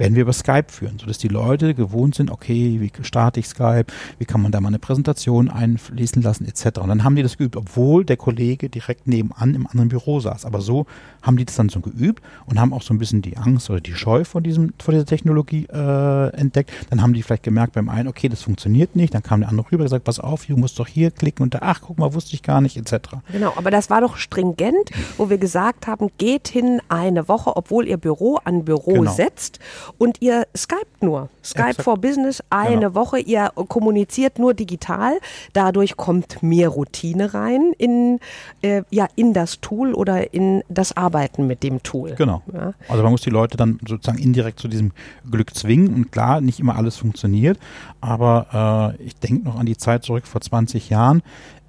werden 0.02 0.14
wir 0.14 0.22
über 0.22 0.32
Skype 0.32 0.66
führen, 0.68 0.98
sodass 0.98 1.18
die 1.18 1.28
Leute 1.28 1.74
gewohnt 1.74 2.16
sind, 2.16 2.30
okay, 2.30 2.80
wie 2.80 2.90
starte 3.04 3.38
ich 3.38 3.46
Skype, 3.46 3.86
wie 4.18 4.24
kann 4.24 4.42
man 4.42 4.50
da 4.50 4.60
mal 4.60 4.68
eine 4.68 4.80
Präsentation 4.80 5.48
einfließen 5.48 6.22
lassen, 6.22 6.44
etc. 6.44 6.80
Und 6.80 6.88
dann 6.88 7.04
haben 7.04 7.14
die 7.14 7.22
das 7.22 7.36
geübt, 7.38 7.56
obwohl 7.56 8.04
der 8.04 8.16
Kollege 8.16 8.68
direkt 8.68 9.06
nebenan 9.06 9.54
im 9.54 9.66
anderen 9.66 9.88
Büro 9.88 10.18
saß. 10.18 10.44
Aber 10.44 10.60
so 10.60 10.86
haben 11.22 11.36
die 11.36 11.44
das 11.44 11.54
dann 11.54 11.68
so 11.68 11.80
geübt 11.80 12.22
und 12.46 12.58
haben 12.58 12.72
auch 12.72 12.82
so 12.82 12.92
ein 12.92 12.98
bisschen 12.98 13.22
die 13.22 13.36
Angst 13.36 13.70
oder 13.70 13.80
die 13.80 13.94
Scheu 13.94 14.24
vor 14.24 14.40
diesem, 14.40 14.72
vor 14.82 14.92
dieser 14.92 15.06
Technologie 15.06 15.66
äh, 15.66 15.76
äh, 16.02 16.36
entdeckt. 16.36 16.70
Dann 16.90 17.02
haben 17.02 17.12
die 17.12 17.22
vielleicht 17.22 17.42
gemerkt 17.42 17.72
beim 17.74 17.88
einen, 17.88 18.08
okay, 18.08 18.28
das 18.28 18.42
funktioniert 18.42 18.96
nicht. 18.96 19.14
Dann 19.14 19.22
kam 19.22 19.40
der 19.40 19.48
andere 19.48 19.66
rüber 19.70 19.82
und 19.82 19.86
gesagt, 19.86 20.04
pass 20.04 20.18
auf, 20.20 20.46
du 20.46 20.56
musst 20.56 20.78
doch 20.78 20.86
hier 20.86 21.10
klicken 21.10 21.42
und 21.44 21.54
da, 21.54 21.58
ach, 21.62 21.80
guck 21.82 21.98
mal, 21.98 22.14
wusste 22.14 22.34
ich 22.34 22.42
gar 22.42 22.60
nicht, 22.60 22.76
etc. 22.76 23.08
Genau, 23.30 23.52
aber 23.56 23.70
das 23.70 23.90
war 23.90 24.00
doch 24.00 24.16
stringent, 24.16 24.90
wo 25.16 25.30
wir 25.30 25.38
gesagt 25.38 25.86
haben, 25.86 26.08
geht 26.18 26.48
hin 26.48 26.80
eine 26.88 27.28
Woche, 27.28 27.56
obwohl 27.56 27.86
ihr 27.88 27.96
Büro 27.96 28.38
an 28.44 28.64
Büro 28.64 28.92
Genau. 28.92 29.12
setzt 29.12 29.58
und 29.98 30.20
ihr 30.20 30.46
skypt 30.56 31.02
nur. 31.02 31.28
Skype 31.44 31.68
Exakt. 31.70 31.82
for 31.82 31.98
Business 31.98 32.42
eine 32.50 32.76
Genau. 32.76 32.94
Woche, 32.94 33.18
ihr 33.18 33.50
kommuniziert 33.68 34.38
nur 34.38 34.54
digital. 34.54 35.18
Dadurch 35.52 35.96
kommt 35.96 36.42
mehr 36.42 36.68
Routine 36.68 37.34
rein 37.34 37.72
in, 37.78 38.20
äh, 38.62 38.82
ja, 38.90 39.08
in 39.16 39.32
das 39.32 39.60
Tool 39.60 39.94
oder 39.94 40.32
in 40.34 40.62
das 40.68 40.96
Arbeiten 40.96 41.46
mit 41.46 41.62
dem 41.62 41.82
Tool. 41.82 42.14
Genau. 42.16 42.42
Ja. 42.52 42.74
Also 42.88 43.02
man 43.02 43.12
muss 43.12 43.22
die 43.22 43.30
Leute 43.30 43.56
dann 43.56 43.78
sozusagen 43.86 44.18
indirekt 44.18 44.58
zu 44.60 44.68
diesem 44.68 44.92
Glück 45.30 45.54
zwingen 45.54 45.91
und 45.94 46.12
klar, 46.12 46.40
nicht 46.40 46.60
immer 46.60 46.76
alles 46.76 46.96
funktioniert, 46.96 47.58
aber 48.00 48.96
äh, 48.98 49.04
ich 49.04 49.16
denke 49.16 49.44
noch 49.44 49.58
an 49.58 49.66
die 49.66 49.76
Zeit 49.76 50.04
zurück 50.04 50.26
vor 50.26 50.40
20 50.40 50.90
Jahren, 50.90 51.22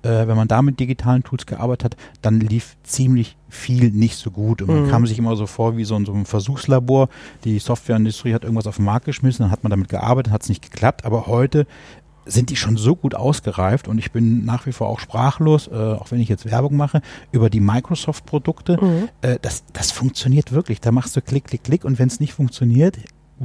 äh, 0.04 0.28
wenn 0.28 0.36
man 0.36 0.48
da 0.48 0.62
mit 0.62 0.80
digitalen 0.80 1.24
Tools 1.24 1.46
gearbeitet 1.46 1.84
hat, 1.86 1.98
dann 2.22 2.40
lief 2.40 2.76
ziemlich 2.84 3.38
viel 3.50 3.92
nicht 3.92 4.18
so 4.18 4.32
gut 4.32 4.62
und 4.62 4.68
man 4.68 4.90
kam 4.90 5.06
sich 5.06 5.18
immer 5.20 5.36
so 5.36 5.46
vor 5.46 5.78
wie 5.78 5.86
so 5.86 5.96
in 5.96 6.06
so 6.06 6.14
einem 6.14 6.26
Versuchslabor. 6.26 7.08
Die 7.44 7.60
Softwareindustrie 7.60 8.34
hat 8.34 8.44
irgendwas 8.44 8.68
auf 8.68 8.78
den 8.78 8.86
Markt 8.86 9.06
geschmissen, 9.06 9.44
dann 9.44 9.52
hat 9.52 9.64
man 9.64 9.70
damit 9.70 9.90
gearbeitet, 9.90 10.34
hat 10.34 10.44
es 10.44 10.50
nicht 10.50 10.64
geklappt, 10.64 11.06
aber 11.06 11.28
heute 11.28 11.68
sind 12.26 12.50
die 12.50 12.56
schon 12.56 12.78
so 12.78 12.96
gut 12.96 13.16
ausgereift 13.16 13.88
und 13.88 13.98
ich 13.98 14.12
bin 14.12 14.46
nach 14.46 14.66
wie 14.66 14.72
vor 14.72 14.88
auch 14.88 15.00
sprachlos, 15.00 15.68
äh, 15.68 15.74
auch 15.74 16.12
wenn 16.12 16.20
ich 16.20 16.30
jetzt 16.30 16.50
Werbung 16.50 16.78
mache, 16.78 17.02
über 17.32 17.50
die 17.50 17.60
Microsoft-Produkte. 17.60 18.78
Äh, 19.22 19.40
das, 19.42 19.66
das 19.74 19.92
funktioniert 19.92 20.52
wirklich. 20.52 20.80
Da 20.80 20.92
machst 20.92 21.16
du 21.16 21.22
Klick, 21.22 21.46
Klick, 21.46 21.64
Klick 21.64 21.86
und 21.86 22.00
wenn 22.00 22.08
es 22.08 22.20
nicht 22.20 22.34
funktioniert, 22.34 22.98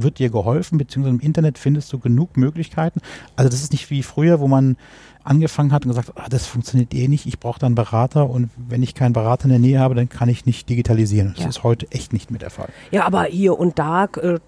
wird 0.03 0.19
dir 0.19 0.29
geholfen, 0.29 0.77
beziehungsweise 0.77 1.15
im 1.15 1.21
Internet 1.21 1.57
findest 1.57 1.91
du 1.93 1.99
genug 1.99 2.37
Möglichkeiten. 2.37 3.01
Also 3.35 3.49
das 3.49 3.61
ist 3.61 3.71
nicht 3.71 3.89
wie 3.89 4.03
früher, 4.03 4.39
wo 4.39 4.47
man 4.47 4.77
angefangen 5.23 5.71
hat 5.71 5.83
und 5.85 5.89
gesagt, 5.89 6.13
ah, 6.15 6.27
das 6.29 6.45
funktioniert 6.47 6.93
eh 6.93 7.07
nicht, 7.07 7.25
ich 7.25 7.39
brauche 7.39 7.59
da 7.59 7.65
einen 7.67 7.75
Berater 7.75 8.29
und 8.29 8.49
wenn 8.57 8.81
ich 8.81 8.95
keinen 8.95 9.13
Berater 9.13 9.45
in 9.45 9.49
der 9.51 9.59
Nähe 9.59 9.79
habe, 9.79 9.93
dann 9.95 10.09
kann 10.09 10.29
ich 10.29 10.45
nicht 10.45 10.69
digitalisieren. 10.69 11.33
Das 11.35 11.43
Ja. 11.43 11.49
ist 11.49 11.63
heute 11.63 11.91
echt 11.91 12.13
nicht 12.13 12.31
mehr 12.31 12.39
der 12.39 12.49
Fall. 12.49 12.69
Ja, 12.91 13.05
aber 13.05 13.25
hier 13.25 13.59
und 13.59 13.77
da 13.77 14.05
äh, 14.05 14.39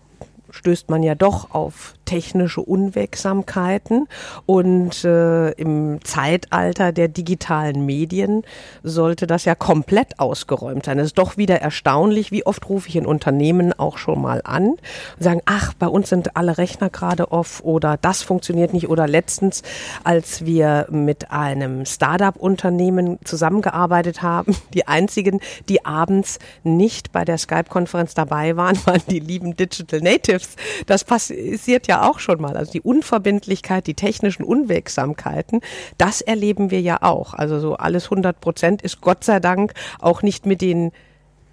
stößt 0.50 0.90
man 0.90 1.04
ja 1.04 1.14
doch 1.16 1.52
auf 1.52 1.94
technische 2.12 2.60
Unwegsamkeiten 2.60 4.10
und 4.46 5.06
äh, 5.06 5.52
im 5.52 6.04
Zeitalter 6.04 6.92
der 6.92 7.08
digitalen 7.08 7.86
Medien 7.86 8.44
sollte 8.84 9.28
das 9.28 9.46
ja 9.46 9.56
komplett 9.56 10.20
ausgeräumt 10.20 10.84
sein. 10.84 11.00
Es 11.00 11.08
ist 11.08 11.18
doch 11.18 11.38
wieder 11.38 11.62
erstaunlich, 11.62 12.30
wie 12.34 12.46
oft 12.46 12.68
rufe 12.68 12.90
ich 12.90 12.98
in 12.98 13.06
Unternehmen 13.06 13.72
auch 13.72 13.98
schon 13.98 14.22
mal 14.22 14.42
an 14.44 14.72
und 14.72 14.80
sagen, 15.20 15.40
ach, 15.46 15.74
bei 15.74 15.88
uns 15.88 16.10
sind 16.10 16.36
alle 16.36 16.58
Rechner 16.58 16.90
gerade 16.90 17.32
off 17.32 17.62
oder 17.64 17.96
das 17.96 18.24
funktioniert 18.24 18.74
nicht 18.74 18.90
oder 18.90 19.08
letztens, 19.08 19.64
als 20.04 20.46
wir 20.46 20.88
mit 20.90 21.32
einem 21.32 21.86
Startup-Unternehmen 21.86 23.20
zusammengearbeitet 23.24 24.22
haben, 24.22 24.54
die 24.74 24.86
einzigen, 24.86 25.40
die 25.70 25.86
abends 25.86 26.40
nicht 26.66 27.14
bei 27.14 27.24
der 27.24 27.38
Skype-Konferenz 27.38 28.16
dabei 28.16 28.58
waren, 28.58 28.78
waren 28.86 29.02
die 29.10 29.20
lieben 29.22 29.56
Digital 29.56 30.02
Natives. 30.02 30.58
Das 30.88 31.06
passiert 31.06 31.88
ja 31.88 32.01
auch 32.02 32.20
schon 32.20 32.42
mal. 32.42 32.58
Also 32.58 32.72
die 32.72 32.82
Unverbindlichkeit, 32.82 33.88
die 33.88 33.94
technischen 33.94 34.44
Unwegsamkeiten, 34.44 35.62
das 35.98 36.22
erleben 36.22 36.72
wir 36.72 36.82
ja 36.82 37.02
auch. 37.02 37.34
Also 37.34 37.60
so 37.60 37.76
alles 37.76 38.06
100 38.06 38.40
Prozent 38.42 38.82
ist 38.82 39.02
Gott 39.02 39.24
sei 39.24 39.40
Dank 39.40 39.74
auch 40.00 40.22
nicht 40.22 40.46
mit 40.46 40.62
den 40.62 40.92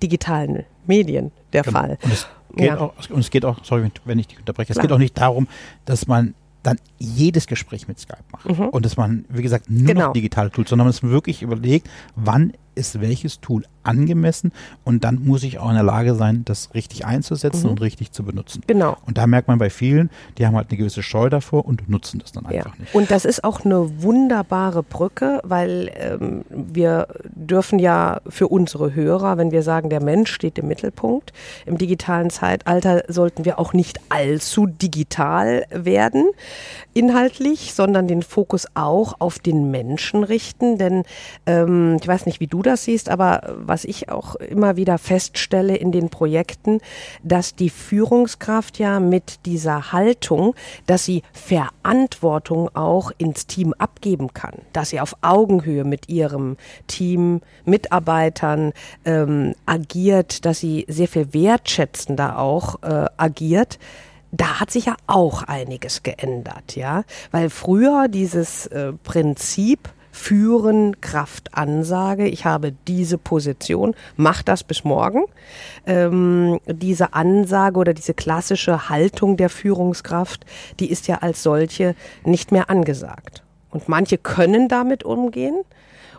digitalen 0.03 0.65
Medien 0.87 1.33
der 1.53 1.65
Fall. 1.65 1.99
Und 2.03 2.13
es 2.13 2.27
geht 2.55 2.67
Ja. 2.67 2.79
auch, 2.81 2.93
und 3.11 3.21
es 3.21 3.31
geht 3.31 3.45
auch, 3.45 3.59
sorry, 3.65 3.91
wenn 4.05 4.19
ich 4.19 4.29
dich 4.29 4.39
unterbreche, 4.39 4.73
es 4.73 4.77
Klar. 4.77 4.87
geht 4.87 4.93
auch 4.93 4.99
nicht 4.99 5.19
darum, 5.19 5.49
dass 5.85 6.07
man 6.07 6.35
dann 6.63 6.79
jedes 6.99 7.47
Gespräch 7.47 7.87
mit 7.89 7.99
Skype 8.01 8.19
macht 8.33 8.47
und 8.47 8.85
dass 8.85 8.97
man, 8.97 9.25
wie 9.29 9.43
gesagt, 9.43 9.71
nur 9.71 9.87
Genau. 9.87 10.07
noch 10.09 10.13
digitale 10.13 10.51
tut, 10.51 10.69
sondern 10.69 10.87
dass 10.89 11.03
man 11.03 11.13
wirklich 11.13 11.43
überlegt, 11.43 11.89
wann 12.17 12.53
ist 12.79 13.01
welches 13.01 13.41
Tool 13.41 13.65
angemessen 13.83 14.53
und 14.85 15.03
dann 15.05 15.25
muss 15.25 15.43
ich 15.43 15.59
auch 15.59 15.69
in 15.69 15.75
der 15.75 15.83
Lage 15.83 16.15
sein, 16.15 16.43
das 16.45 16.75
richtig 16.75 17.07
einzusetzen 17.07 17.69
und 17.71 17.81
richtig 17.81 18.13
zu 18.13 18.23
benutzen. 18.23 18.63
Genau. 18.67 18.97
Und 19.07 19.17
da 19.19 19.27
merkt 19.27 19.49
man 19.49 19.59
bei 19.59 19.71
vielen, 19.71 20.11
die 20.37 20.47
haben 20.47 20.55
halt 20.57 20.69
eine 20.71 20.77
gewisse 20.79 21.03
Scheu 21.03 21.31
davor 21.31 21.65
und 21.65 21.89
nutzen 21.89 22.21
das 22.21 22.33
dann 22.33 22.45
Ja. 22.45 22.51
einfach 22.65 22.79
nicht. 22.79 22.95
Und 22.95 23.11
das 23.11 23.25
ist 23.25 23.45
auch 23.45 23.65
eine 23.65 24.03
wunderbare 24.03 24.83
Brücke, 24.83 25.41
weil 25.43 25.91
ähm, 25.97 26.45
wir 26.51 27.09
dürfen 27.35 27.79
ja 27.79 28.21
für 28.29 28.49
unsere 28.49 28.95
Hörer, 28.95 29.39
wenn 29.39 29.51
wir 29.53 29.63
sagen, 29.63 29.89
der 29.91 30.03
Mensch 30.03 30.31
steht 30.33 30.59
im 30.59 30.69
Mittelpunkt, 30.69 31.33
im 31.67 31.79
digitalen 31.79 32.31
Zeitalter 32.31 33.05
sollten 33.09 33.45
wir 33.47 33.59
auch 33.59 33.73
nicht 33.73 34.01
allzu 34.11 34.67
digital 34.67 35.65
werden 35.71 36.27
inhaltlich, 36.95 37.75
sondern 37.75 38.09
den 38.09 38.23
Fokus 38.23 38.67
auch 38.75 39.15
auf 39.21 39.39
den 39.39 39.71
Menschen 39.71 40.25
richten. 40.25 40.79
Denn 40.79 41.05
ähm, 41.47 41.97
ich 42.01 42.07
weiß 42.09 42.27
nicht, 42.27 42.41
wie 42.41 42.47
du 42.47 42.63
das 42.69 42.85
siehst, 42.85 43.09
aber 43.09 43.57
was 43.57 43.85
ich 43.85 44.09
auch 44.11 44.35
immer 44.37 44.77
wieder 44.77 44.99
feststelle 44.99 45.77
in 45.77 45.91
den 45.91 46.11
Projekten, 46.11 46.81
dass 47.23 47.55
die 47.55 47.71
Führungskraft 47.71 48.79
ja 48.79 49.01
mit 49.01 49.47
dieser 49.47 49.93
Haltung, 49.93 50.55
dass 50.87 51.05
sie 51.05 51.23
Verantwortung 51.33 52.69
auch 52.75 53.11
ins 53.19 53.47
Team 53.47 53.75
abgeben 53.79 54.35
kann, 54.35 54.55
dass 54.73 54.91
sie 54.91 55.01
auf 55.01 55.17
Augenhöhe 55.23 55.85
mit 55.85 56.09
ihrem 56.09 56.57
Team, 56.87 57.41
Mitarbeitern 57.65 58.73
ähm, 59.05 59.55
agiert, 59.67 60.45
dass 60.45 60.61
sie 60.61 60.85
sehr 60.89 61.09
viel 61.09 61.33
wertschätzender 61.33 62.39
auch 62.39 62.83
äh, 62.83 63.07
agiert. 63.17 63.79
Da 64.31 64.61
hat 64.61 64.71
sich 64.71 64.87
ja 64.87 64.97
auch 65.07 65.43
einiges 65.43 66.03
geändert, 66.03 66.77
ja, 66.77 67.05
weil 67.31 67.49
früher 67.49 68.09
dieses 68.09 68.67
äh, 68.67 68.93
Prinzip 68.93 69.89
Führen, 70.19 71.01
Kraft, 71.01 71.55
Ansage, 71.55 72.27
ich 72.27 72.45
habe 72.45 72.73
diese 72.89 73.19
Position, 73.19 73.95
mach 74.17 74.43
das 74.43 74.65
bis 74.65 74.83
morgen. 74.83 75.25
Ähm, 75.87 76.59
diese 76.67 77.15
Ansage 77.15 77.79
oder 77.79 77.95
diese 77.95 78.15
klassische 78.15 78.91
Haltung 78.91 79.37
der 79.37 79.49
Führungskraft, 79.49 80.45
die 80.81 80.91
ist 80.91 81.07
ja 81.07 81.19
als 81.19 81.45
solche 81.45 81.95
nicht 82.25 82.51
mehr 82.51 82.69
angesagt. 82.69 83.45
Und 83.71 83.89
manche 83.89 84.19
können 84.19 84.69
damit 84.69 85.05
umgehen, 85.05 85.63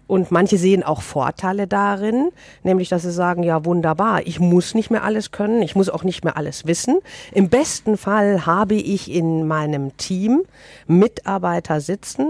und 0.09 0.31
manche 0.31 0.57
sehen 0.57 0.81
auch 0.81 1.03
Vorteile 1.03 1.67
darin, 1.67 2.31
nämlich 2.63 2.89
dass 2.89 3.03
sie 3.03 3.11
sagen, 3.11 3.43
ja 3.43 3.63
wunderbar, 3.63 4.25
ich 4.25 4.39
muss 4.39 4.73
nicht 4.73 4.89
mehr 4.89 5.03
alles 5.03 5.31
können, 5.31 5.61
ich 5.61 5.75
muss 5.75 5.87
auch 5.87 6.03
nicht 6.03 6.23
mehr 6.23 6.35
alles 6.35 6.65
wissen. 6.65 6.97
Im 7.31 7.49
besten 7.49 7.95
Fall 7.95 8.47
habe 8.47 8.73
ich 8.73 9.11
in 9.11 9.47
meinem 9.47 9.95
Team 9.97 10.41
Mitarbeiter 10.87 11.79
sitzen, 11.79 12.25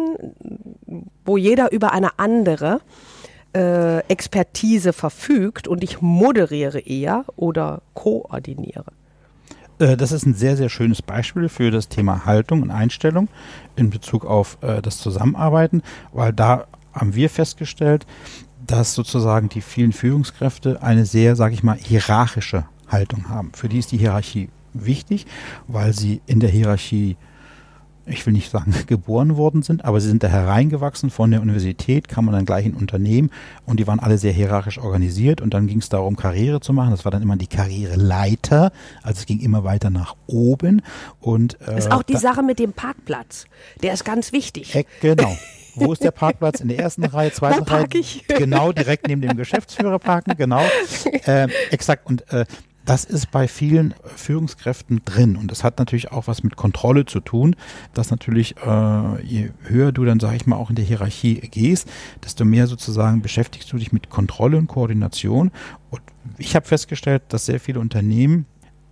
wo 1.24 1.38
jeder 1.38 1.72
über 1.72 1.94
eine 1.94 2.20
andere 2.20 2.82
äh, 3.56 4.00
Expertise 4.10 4.92
verfügt 4.92 5.68
und 5.70 5.82
ich 5.82 6.02
moderiere 6.02 6.80
eher 6.82 7.24
oder 7.38 7.82
koordiniere. 7.94 8.92
Äh, 9.80 9.96
Das 9.96 10.12
ist 10.12 10.26
ein 10.26 10.34
sehr, 10.34 10.58
sehr 10.58 10.70
schönes 10.70 11.02
Beispiel 11.02 11.48
für 11.48 11.72
das 11.72 11.88
Thema 11.88 12.26
Haltung 12.26 12.62
und 12.62 12.72
Einstellung 12.72 13.30
in 13.78 13.90
Bezug 13.90 14.26
auf 14.26 14.58
äh, 14.60 14.82
das 14.82 14.98
Zusammenarbeiten, 14.98 15.82
weil 16.12 16.34
da 16.34 16.66
haben 16.94 17.16
wir 17.16 17.30
festgestellt, 17.30 18.06
dass 18.66 18.94
sozusagen 18.94 19.50
die 19.50 19.62
vielen 19.62 19.94
Führungskräfte 19.94 20.84
eine 20.84 21.06
sehr, 21.06 21.36
sage 21.36 21.54
ich 21.54 21.64
mal, 21.64 21.78
hierarchische 21.78 22.66
Haltung 22.88 23.30
haben. 23.30 23.52
Für 23.54 23.70
die 23.70 23.80
ist 23.80 23.92
die 23.92 23.98
Hierarchie 23.98 24.50
wichtig, 24.74 25.26
weil 25.68 25.94
sie 25.94 26.22
in 26.28 26.40
der 26.40 26.50
Hierarchie 26.50 27.18
ich 28.10 28.26
will 28.26 28.34
nicht 28.34 28.50
sagen 28.50 28.74
geboren 28.88 29.38
worden 29.38 29.62
sind, 29.62 29.86
aber 29.86 30.02
sie 30.02 30.08
sind 30.08 30.24
da 30.24 30.28
hereingewachsen 30.28 31.10
von 31.10 31.32
der 31.32 31.42
Universität, 31.42 32.08
kam 32.08 32.26
man 32.26 32.34
dann 32.34 32.46
gleich 32.46 32.66
in 32.66 32.74
Unternehmen 32.74 33.30
und 33.66 33.80
die 33.80 33.88
waren 33.88 34.00
alle 34.00 34.18
sehr 34.18 34.34
hierarchisch 34.34 34.80
organisiert 34.80 35.42
und 35.42 35.54
dann 35.54 35.68
ging 35.68 35.80
es 35.80 35.90
darum, 35.90 36.16
Karriere 36.16 36.60
zu 36.60 36.74
machen. 36.74 36.92
Das 36.92 37.06
war 37.06 37.12
dann 37.12 37.22
immer 37.22 37.38
die 37.38 37.48
Karriereleiter, 37.48 38.72
also 39.04 39.20
es 39.20 39.26
ging 39.26 39.40
immer 39.40 39.64
weiter 39.64 39.90
nach 39.90 40.16
oben 40.28 40.82
und 41.20 41.62
äh, 41.62 41.66
Das 41.66 41.86
ist 41.86 41.92
auch 41.92 42.04
die 42.04 42.18
Sache 42.18 42.44
mit 42.44 42.60
dem 42.60 42.74
Parkplatz. 42.74 43.46
Der 43.84 43.94
ist 43.94 44.06
ganz 44.06 44.32
wichtig. 44.32 44.76
Äh, 44.76 44.86
genau. 45.02 45.38
Wo 45.76 45.94
ist 45.94 46.04
der 46.04 46.12
Parkplatz? 46.12 46.60
In 46.60 46.68
der 46.68 46.80
ersten 46.80 47.04
Reihe, 47.04 47.32
zweiten 47.32 47.64
Reihe? 47.64 47.88
ich? 47.94 48.26
Genau, 48.28 48.72
direkt 48.72 49.08
neben 49.08 49.22
dem 49.22 49.38
Geschäftsführer 49.38 50.00
parken, 50.00 50.34
genau. 50.38 50.62
Äh, 51.26 51.48
exakt. 51.72 52.08
Und 52.08 52.32
äh, 52.32 52.46
das 52.86 53.06
ist 53.06 53.30
bei 53.30 53.48
vielen 53.48 53.94
Führungskräften 54.04 55.02
drin. 55.06 55.36
Und 55.36 55.52
das 55.52 55.64
hat 55.64 55.78
natürlich 55.78 56.12
auch 56.12 56.28
was 56.28 56.44
mit 56.44 56.56
Kontrolle 56.56 57.06
zu 57.06 57.20
tun, 57.20 57.56
dass 57.94 58.10
natürlich, 58.10 58.56
äh, 58.58 59.22
je 59.24 59.52
höher 59.64 59.92
du 59.92 60.06
dann, 60.06 60.20
sage 60.20 60.38
ich 60.38 60.48
mal, 60.48 60.56
auch 60.56 60.70
in 60.70 60.76
der 60.76 60.86
Hierarchie 60.86 61.36
gehst, 61.36 61.88
desto 62.24 62.46
mehr 62.46 62.66
sozusagen 62.66 63.22
beschäftigst 63.22 63.72
du 63.72 63.78
dich 63.78 63.92
mit 63.92 64.10
Kontrolle 64.10 64.58
und 64.58 64.68
Koordination. 64.68 65.52
Und 65.92 66.02
ich 66.40 66.56
habe 66.56 66.66
festgestellt, 66.66 67.22
dass 67.30 67.46
sehr 67.46 67.60
viele 67.60 67.80
Unternehmen, 67.80 68.48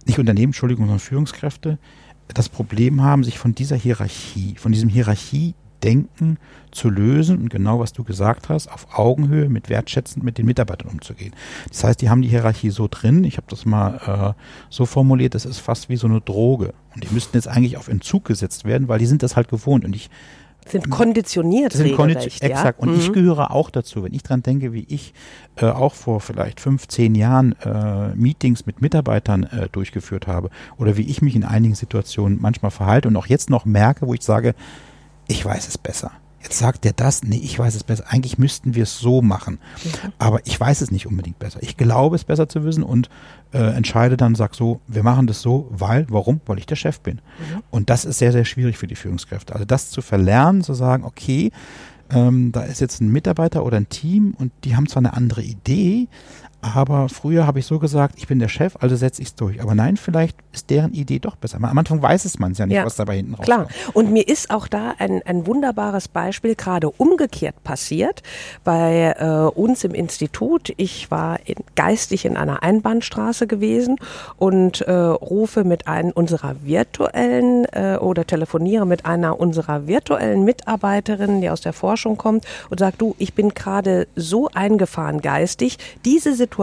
nicht 0.06 0.20
Unternehmen, 0.20 0.50
Entschuldigung, 0.50 0.86
sondern 0.86 1.00
Führungskräfte, 1.00 1.80
das 2.28 2.50
Problem 2.50 3.02
haben, 3.02 3.24
sich 3.24 3.40
von 3.40 3.56
dieser 3.56 3.78
Hierarchie, 3.78 4.56
von 4.58 4.72
diesem 4.72 4.90
Hierarchie 4.90 5.56
Denken 5.84 6.38
zu 6.72 6.90
lösen 6.90 7.38
und 7.40 7.50
genau 7.50 7.80
was 7.80 7.94
du 7.94 8.04
gesagt 8.04 8.50
hast, 8.50 8.68
auf 8.68 8.88
Augenhöhe 8.98 9.50
mit 9.50 9.70
wertschätzend 9.70 10.24
mit 10.24 10.38
den 10.38 10.46
Mitarbeitern 10.46 10.90
umzugehen. 10.90 11.34
Das 11.70 11.84
heißt, 11.84 12.02
die 12.02 12.10
haben 12.10 12.22
die 12.22 12.30
Hierarchie 12.30 12.70
so 12.70 12.88
drin, 12.90 13.24
ich 13.24 13.38
habe 13.38 13.48
das 13.50 13.66
mal 13.66 14.36
äh, 14.36 14.42
so 14.70 14.86
formuliert, 14.86 15.36
das 15.36 15.46
ist 15.46 15.60
fast 15.60 15.90
wie 15.90 15.98
so 15.98 16.08
eine 16.08 16.22
Droge. 16.22 16.74
Und 16.94 17.04
die 17.04 17.14
müssten 17.14 17.38
jetzt 17.38 17.48
eigentlich 17.48 17.78
auf 17.78 17.88
Entzug 17.88 18.26
gesetzt 18.26 18.66
werden, 18.66 18.88
weil 18.88 19.00
die 19.00 19.06
sind 19.06 19.24
das 19.24 19.36
halt 19.36 19.50
gewohnt. 19.50 19.86
Und 19.86 19.96
ich 19.96 20.10
sind 20.72 20.90
konditioniert. 20.90 21.74
Sind 21.74 21.96
konditioniert, 21.96 22.42
ja? 22.42 22.50
exakt. 22.50 22.80
Und 22.80 22.92
mhm. 22.92 23.00
ich 23.00 23.14
gehöre 23.14 23.52
auch 23.52 23.70
dazu. 23.70 24.04
Wenn 24.04 24.14
ich 24.14 24.24
dran 24.24 24.44
denke, 24.44 24.74
wie 24.74 24.86
ich 24.90 25.14
äh, 25.56 25.66
auch 25.66 25.94
vor 25.94 26.20
vielleicht 26.20 26.60
fünf, 26.60 26.88
zehn 26.88 27.16
Jahren 27.16 27.54
äh, 27.64 28.16
Meetings 28.16 28.66
mit 28.66 28.82
Mitarbeitern 28.82 29.44
äh, 29.44 29.70
durchgeführt 29.72 30.28
habe 30.28 30.50
oder 30.78 30.98
wie 30.98 31.04
ich 31.04 31.22
mich 31.22 31.36
in 31.36 31.44
einigen 31.44 31.76
Situationen 31.76 32.40
manchmal 32.42 32.72
verhalte 32.72 33.08
und 33.08 33.16
auch 33.16 33.28
jetzt 33.28 33.50
noch 33.50 33.66
merke, 33.66 34.08
wo 34.08 34.14
ich 34.14 34.22
sage, 34.22 34.56
ich 35.28 35.44
weiß 35.44 35.68
es 35.68 35.78
besser. 35.78 36.12
Jetzt 36.42 36.60
sagt 36.60 36.86
er 36.86 36.94
das, 36.94 37.24
nee, 37.24 37.42
ich 37.44 37.58
weiß 37.58 37.76
es 37.76 37.84
besser. 37.84 38.06
Eigentlich 38.08 38.38
müssten 38.38 38.76
wir 38.76 38.84
es 38.84 39.00
so 39.00 39.22
machen. 39.22 39.60
Mhm. 39.84 40.14
Aber 40.20 40.40
ich 40.46 40.58
weiß 40.58 40.82
es 40.82 40.92
nicht 40.92 41.08
unbedingt 41.08 41.40
besser. 41.40 41.62
Ich 41.62 41.78
glaube 41.78 42.16
es 42.16 42.24
besser 42.24 42.48
zu 42.48 42.64
wissen 42.64 42.84
und 42.84 43.10
äh, 43.54 43.76
entscheide 43.76 44.18
dann, 44.18 44.36
sag 44.36 44.56
so, 44.56 44.80
wir 44.88 45.04
machen 45.04 45.28
das 45.28 45.42
so, 45.42 45.68
weil, 45.72 46.06
warum? 46.10 46.40
Weil 46.46 46.60
ich 46.60 46.66
der 46.66 46.76
Chef 46.76 47.00
bin. 47.02 47.16
Mhm. 47.16 47.64
Und 47.72 47.90
das 47.90 48.06
ist 48.06 48.20
sehr, 48.20 48.32
sehr 48.32 48.46
schwierig 48.46 48.78
für 48.78 48.88
die 48.88 48.96
Führungskräfte. 48.96 49.54
Also 49.54 49.66
das 49.66 49.90
zu 49.90 50.02
verlernen, 50.02 50.64
zu 50.64 50.74
sagen, 50.74 51.04
okay, 51.04 51.52
ähm, 52.12 52.52
da 52.52 52.62
ist 52.62 52.80
jetzt 52.80 53.02
ein 53.02 53.12
Mitarbeiter 53.12 53.66
oder 53.66 53.78
ein 53.78 53.90
Team 53.90 54.34
und 54.38 54.52
die 54.64 54.76
haben 54.76 54.88
zwar 54.88 55.02
eine 55.02 55.14
andere 55.14 55.42
Idee, 55.42 56.08
aber 56.76 57.10
früher 57.10 57.48
habe 57.48 57.60
ich 57.60 57.66
so 57.66 57.80
gesagt, 57.80 58.16
ich 58.18 58.28
bin 58.28 58.40
der 58.40 58.48
Chef, 58.48 58.76
also 58.80 58.96
setze 58.96 59.22
ich 59.22 59.30
es 59.30 59.36
durch. 59.36 59.62
Aber 59.62 59.76
nein, 59.76 59.98
vielleicht 59.98 60.38
ist 60.52 60.70
deren 60.70 60.94
Idee 60.94 61.20
doch 61.20 61.36
besser. 61.36 61.58
Am 61.62 61.78
Anfang 61.78 62.02
weiß 62.02 62.26
es 62.26 62.40
man 62.40 62.54
ja 62.54 62.66
nicht, 62.66 62.76
ja, 62.76 62.86
was 62.86 62.96
dabei 62.96 63.18
hinten 63.18 63.36
rauskommt. 63.36 63.70
Klar. 63.70 63.92
Und 63.94 64.12
mir 64.12 64.28
ist 64.28 64.50
auch 64.50 64.68
da 64.68 64.94
ein, 64.98 65.22
ein 65.26 65.48
wunderbares 65.48 66.08
Beispiel 66.08 66.56
gerade 66.56 66.90
umgekehrt 66.90 67.64
passiert 67.64 68.24
bei 68.64 69.16
äh, 69.18 69.60
uns 69.60 69.84
im 69.84 69.94
Institut. 69.94 70.74
Ich 70.78 71.10
war 71.12 71.40
in, 71.46 71.58
geistig 71.76 72.26
in 72.26 72.38
einer 72.38 72.64
Einbahnstraße 72.64 73.48
gewesen 73.48 73.98
und 74.38 74.82
äh, 74.82 74.92
rufe 74.92 75.64
mit 75.64 75.88
einem 75.88 76.12
unserer 76.12 76.56
virtuellen 76.64 77.66
äh, 77.66 77.98
oder 78.00 78.26
telefoniere 78.26 78.86
mit 78.86 79.06
einer 79.06 79.40
unserer 79.40 79.88
virtuellen 79.88 80.44
Mitarbeiterinnen, 80.44 81.42
die 81.42 81.50
aus 81.50 81.62
der 81.62 81.74
Forschung 81.74 82.18
kommt 82.18 82.46
und 82.70 82.80
sagt, 82.80 83.02
du, 83.02 83.16
ich 83.20 83.34
bin 83.34 83.54
gerade 83.54 84.08
so 84.16 84.50
eingefahren 84.54 85.22
geistig, 85.22 85.78
diese 86.04 86.34
Situation 86.34 86.57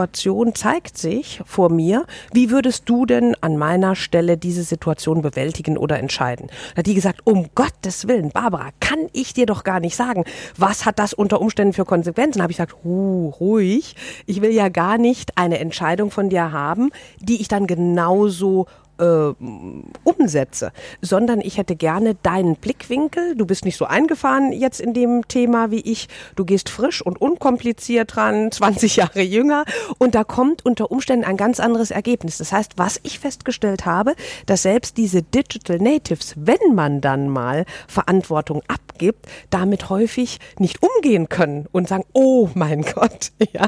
zeigt 0.55 0.99
sich 0.99 1.41
vor 1.45 1.71
mir. 1.71 2.05
Wie 2.33 2.51
würdest 2.51 2.89
du 2.89 3.07
denn 3.07 3.35
an 3.41 3.57
meiner 3.57 3.97
Stelle 3.97 4.37
diese 4.37 4.63
Situation 4.63 5.23
bewältigen 5.23 5.79
oder 5.79 5.99
entscheiden? 5.99 6.49
Da 6.75 6.79
hat 6.79 6.87
die 6.87 6.95
gesagt, 6.95 7.21
um 7.25 7.49
Gottes 7.55 8.09
Willen, 8.09 8.31
Barbara, 8.31 8.71
kann 8.81 9.09
ich 9.13 9.35
dir 9.35 9.47
doch 9.47 9.65
gar 9.65 9.81
nicht 9.81 9.97
sagen. 9.97 10.25
Was 10.57 10.85
hat 10.85 10.99
das 10.99 11.15
unter 11.15 11.41
Umständen 11.41 11.73
für 11.73 11.85
Konsequenzen? 11.85 12.43
Habe 12.43 12.51
ich 12.51 12.57
gesagt, 12.57 12.77
uh, 12.85 13.29
ruhig. 13.41 13.95
Ich 14.27 14.43
will 14.43 14.53
ja 14.53 14.69
gar 14.69 14.99
nicht 14.99 15.39
eine 15.39 15.59
Entscheidung 15.59 16.11
von 16.11 16.29
dir 16.29 16.53
haben, 16.53 16.91
die 17.21 17.41
ich 17.41 17.49
dann 17.49 17.67
genauso 17.67 18.67
äh, 18.99 19.35
umsetze, 20.05 20.73
sondern 21.01 21.41
ich 21.41 21.59
hätte 21.59 21.77
gerne 21.77 22.15
deinen 22.17 22.57
Blickwinkel. 22.57 23.35
Du 23.37 23.47
bist 23.47 23.65
nicht 23.65 23.77
so 23.77 23.85
eingefahren 23.85 24.53
jetzt 24.53 24.81
in 24.81 24.95
dem 24.95 25.27
Thema 25.29 25.71
wie 25.71 25.81
ich. 25.81 26.09
Du 26.37 26.45
gehst 26.45 26.69
frisch 26.69 27.03
und 27.03 27.21
unkompliziert 27.21 28.15
dran, 28.15 28.51
20 28.53 28.97
Jahre 28.97 29.23
jünger 29.23 29.65
und 29.99 30.15
da 30.15 30.25
kommt 30.25 30.65
unter 30.65 30.91
Umständen 30.91 31.25
ein 31.25 31.37
ganz 31.37 31.61
anderes 31.61 31.91
Ergebnis. 31.91 32.39
Das 32.39 32.53
heißt, 32.53 32.73
was 32.77 33.01
ich 33.03 33.19
festgestellt 33.19 33.87
habe, 33.87 34.15
dass 34.47 34.63
selbst 34.63 34.97
diese 34.97 35.23
Digital 35.23 35.79
Natives, 35.79 36.35
wenn 36.37 36.75
man 36.75 37.01
dann 37.01 37.29
mal 37.29 37.65
Verantwortung 37.89 38.63
abgibt, 38.69 39.27
damit 39.51 39.91
häufig 39.91 40.39
nicht 40.59 40.81
umgehen 40.83 41.29
können 41.29 41.67
und 41.73 41.89
sagen, 41.89 42.05
oh 42.13 42.49
mein 42.55 42.83
Gott, 42.95 43.33
ja. 43.53 43.67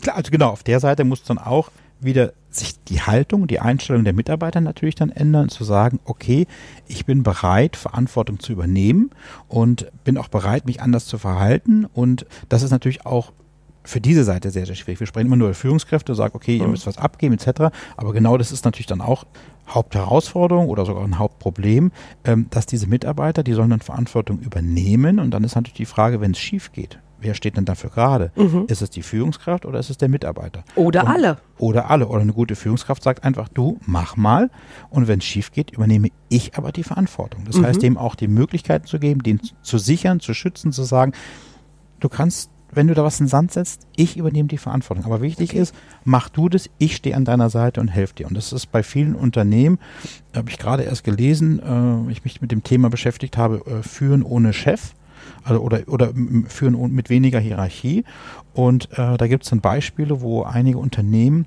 Klar, 0.00 0.16
also 0.16 0.30
genau, 0.30 0.50
auf 0.50 0.62
der 0.62 0.80
Seite 0.80 1.04
muss 1.04 1.22
dann 1.22 1.38
auch 1.38 1.70
wieder 2.00 2.32
sich 2.50 2.82
die 2.84 3.00
Haltung, 3.00 3.46
die 3.46 3.60
Einstellung 3.60 4.04
der 4.04 4.12
Mitarbeiter 4.12 4.60
natürlich 4.60 4.94
dann 4.94 5.10
ändern, 5.10 5.48
zu 5.48 5.64
sagen, 5.64 6.00
okay, 6.04 6.46
ich 6.88 7.06
bin 7.06 7.22
bereit, 7.22 7.76
Verantwortung 7.76 8.40
zu 8.40 8.52
übernehmen 8.52 9.10
und 9.48 9.90
bin 10.04 10.18
auch 10.18 10.28
bereit, 10.28 10.66
mich 10.66 10.82
anders 10.82 11.06
zu 11.06 11.18
verhalten. 11.18 11.84
Und 11.84 12.26
das 12.48 12.62
ist 12.62 12.70
natürlich 12.70 13.06
auch 13.06 13.32
für 13.82 14.00
diese 14.00 14.24
Seite 14.24 14.50
sehr, 14.50 14.66
sehr 14.66 14.74
schwierig. 14.74 15.00
Wir 15.00 15.06
sprechen 15.06 15.26
immer 15.26 15.36
nur 15.36 15.48
über 15.48 15.54
Führungskräfte, 15.54 16.14
sagen, 16.14 16.34
okay, 16.34 16.56
ihr 16.56 16.68
müsst 16.68 16.86
was 16.86 16.98
abgeben, 16.98 17.34
etc. 17.34 17.72
Aber 17.96 18.12
genau 18.12 18.36
das 18.36 18.52
ist 18.52 18.64
natürlich 18.64 18.86
dann 18.86 19.00
auch 19.00 19.24
Hauptherausforderung 19.68 20.68
oder 20.68 20.84
sogar 20.84 21.04
ein 21.04 21.18
Hauptproblem, 21.18 21.92
ähm, 22.24 22.46
dass 22.50 22.66
diese 22.66 22.88
Mitarbeiter, 22.88 23.42
die 23.42 23.52
sollen 23.52 23.70
dann 23.70 23.80
Verantwortung 23.80 24.40
übernehmen. 24.40 25.18
Und 25.18 25.30
dann 25.30 25.44
ist 25.44 25.54
natürlich 25.54 25.76
die 25.76 25.86
Frage, 25.86 26.20
wenn 26.20 26.32
es 26.32 26.38
schief 26.38 26.72
geht, 26.72 26.98
wer 27.20 27.34
steht 27.34 27.56
denn 27.56 27.64
dafür 27.64 27.90
gerade? 27.90 28.32
Mhm. 28.36 28.64
Ist 28.68 28.82
es 28.82 28.90
die 28.90 29.02
Führungskraft 29.02 29.66
oder 29.66 29.78
ist 29.78 29.90
es 29.90 29.98
der 29.98 30.08
Mitarbeiter? 30.08 30.64
Oder 30.74 31.04
und, 31.04 31.08
alle. 31.08 31.36
Oder 31.58 31.90
alle. 31.90 32.08
Oder 32.08 32.20
eine 32.20 32.32
gute 32.32 32.56
Führungskraft 32.56 33.02
sagt 33.02 33.24
einfach, 33.24 33.48
du 33.48 33.78
mach 33.86 34.16
mal 34.16 34.50
und 34.90 35.08
wenn 35.08 35.18
es 35.18 35.24
schief 35.24 35.52
geht, 35.52 35.70
übernehme 35.70 36.08
ich 36.28 36.56
aber 36.56 36.72
die 36.72 36.84
Verantwortung. 36.84 37.44
Das 37.44 37.56
mhm. 37.56 37.66
heißt, 37.66 37.82
dem 37.82 37.96
auch 37.96 38.14
die 38.14 38.28
Möglichkeiten 38.28 38.86
zu 38.86 38.98
geben, 38.98 39.22
den 39.22 39.40
zu 39.62 39.78
sichern, 39.78 40.20
zu 40.20 40.34
schützen, 40.34 40.72
zu 40.72 40.82
sagen, 40.84 41.12
du 42.00 42.08
kannst 42.08 42.50
wenn 42.72 42.86
du 42.86 42.94
da 42.94 43.04
was 43.04 43.18
in 43.20 43.26
den 43.26 43.30
Sand 43.30 43.52
setzt, 43.52 43.86
ich 43.96 44.16
übernehme 44.16 44.48
die 44.48 44.58
Verantwortung. 44.58 45.04
Aber 45.04 45.20
wichtig 45.20 45.50
okay. 45.50 45.60
ist, 45.60 45.74
mach 46.04 46.28
du 46.28 46.48
das, 46.48 46.70
ich 46.78 46.96
stehe 46.96 47.16
an 47.16 47.24
deiner 47.24 47.50
Seite 47.50 47.80
und 47.80 47.88
helfe 47.88 48.14
dir. 48.14 48.26
Und 48.26 48.36
das 48.36 48.52
ist 48.52 48.70
bei 48.70 48.82
vielen 48.82 49.14
Unternehmen, 49.14 49.78
habe 50.34 50.50
ich 50.50 50.58
gerade 50.58 50.84
erst 50.84 51.04
gelesen, 51.04 51.60
äh, 51.60 52.12
ich 52.12 52.24
mich 52.24 52.40
mit 52.40 52.52
dem 52.52 52.62
Thema 52.62 52.90
beschäftigt 52.90 53.36
habe, 53.36 53.62
äh, 53.66 53.82
führen 53.82 54.22
ohne 54.22 54.52
Chef 54.52 54.92
also 55.44 55.60
oder, 55.60 55.80
oder 55.86 56.12
führen 56.46 56.92
mit 56.92 57.10
weniger 57.10 57.38
Hierarchie. 57.38 58.04
Und 58.52 58.90
äh, 58.92 59.16
da 59.16 59.26
gibt 59.26 59.44
es 59.44 59.50
dann 59.50 59.60
Beispiele, 59.60 60.20
wo 60.20 60.42
einige 60.42 60.78
Unternehmen 60.78 61.46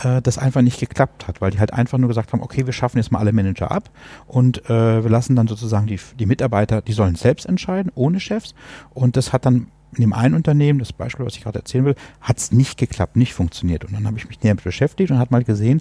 äh, 0.00 0.20
das 0.22 0.38
einfach 0.38 0.62
nicht 0.62 0.80
geklappt 0.80 1.28
hat, 1.28 1.40
weil 1.40 1.50
die 1.50 1.58
halt 1.58 1.72
einfach 1.72 1.98
nur 1.98 2.08
gesagt 2.08 2.32
haben, 2.32 2.42
okay, 2.42 2.66
wir 2.66 2.72
schaffen 2.72 2.98
jetzt 2.98 3.12
mal 3.12 3.18
alle 3.18 3.32
Manager 3.32 3.70
ab 3.70 3.90
und 4.26 4.68
äh, 4.68 5.02
wir 5.02 5.10
lassen 5.10 5.36
dann 5.36 5.46
sozusagen 5.46 5.86
die, 5.86 6.00
die 6.18 6.26
Mitarbeiter, 6.26 6.82
die 6.82 6.92
sollen 6.92 7.14
selbst 7.14 7.46
entscheiden, 7.46 7.92
ohne 7.94 8.20
Chefs. 8.20 8.54
Und 8.92 9.16
das 9.16 9.32
hat 9.32 9.46
dann 9.46 9.68
in 9.96 10.02
dem 10.02 10.12
einen 10.12 10.34
Unternehmen, 10.34 10.78
das 10.78 10.92
Beispiel, 10.92 11.26
was 11.26 11.36
ich 11.36 11.42
gerade 11.42 11.58
erzählen 11.58 11.84
will, 11.84 11.94
hat 12.20 12.38
es 12.38 12.52
nicht 12.52 12.78
geklappt, 12.78 13.16
nicht 13.16 13.34
funktioniert. 13.34 13.84
Und 13.84 13.92
dann 13.92 14.06
habe 14.06 14.18
ich 14.18 14.28
mich 14.28 14.42
näher 14.42 14.54
damit 14.54 14.64
beschäftigt 14.64 15.10
und 15.10 15.18
hat 15.18 15.30
mal 15.30 15.44
gesehen, 15.44 15.80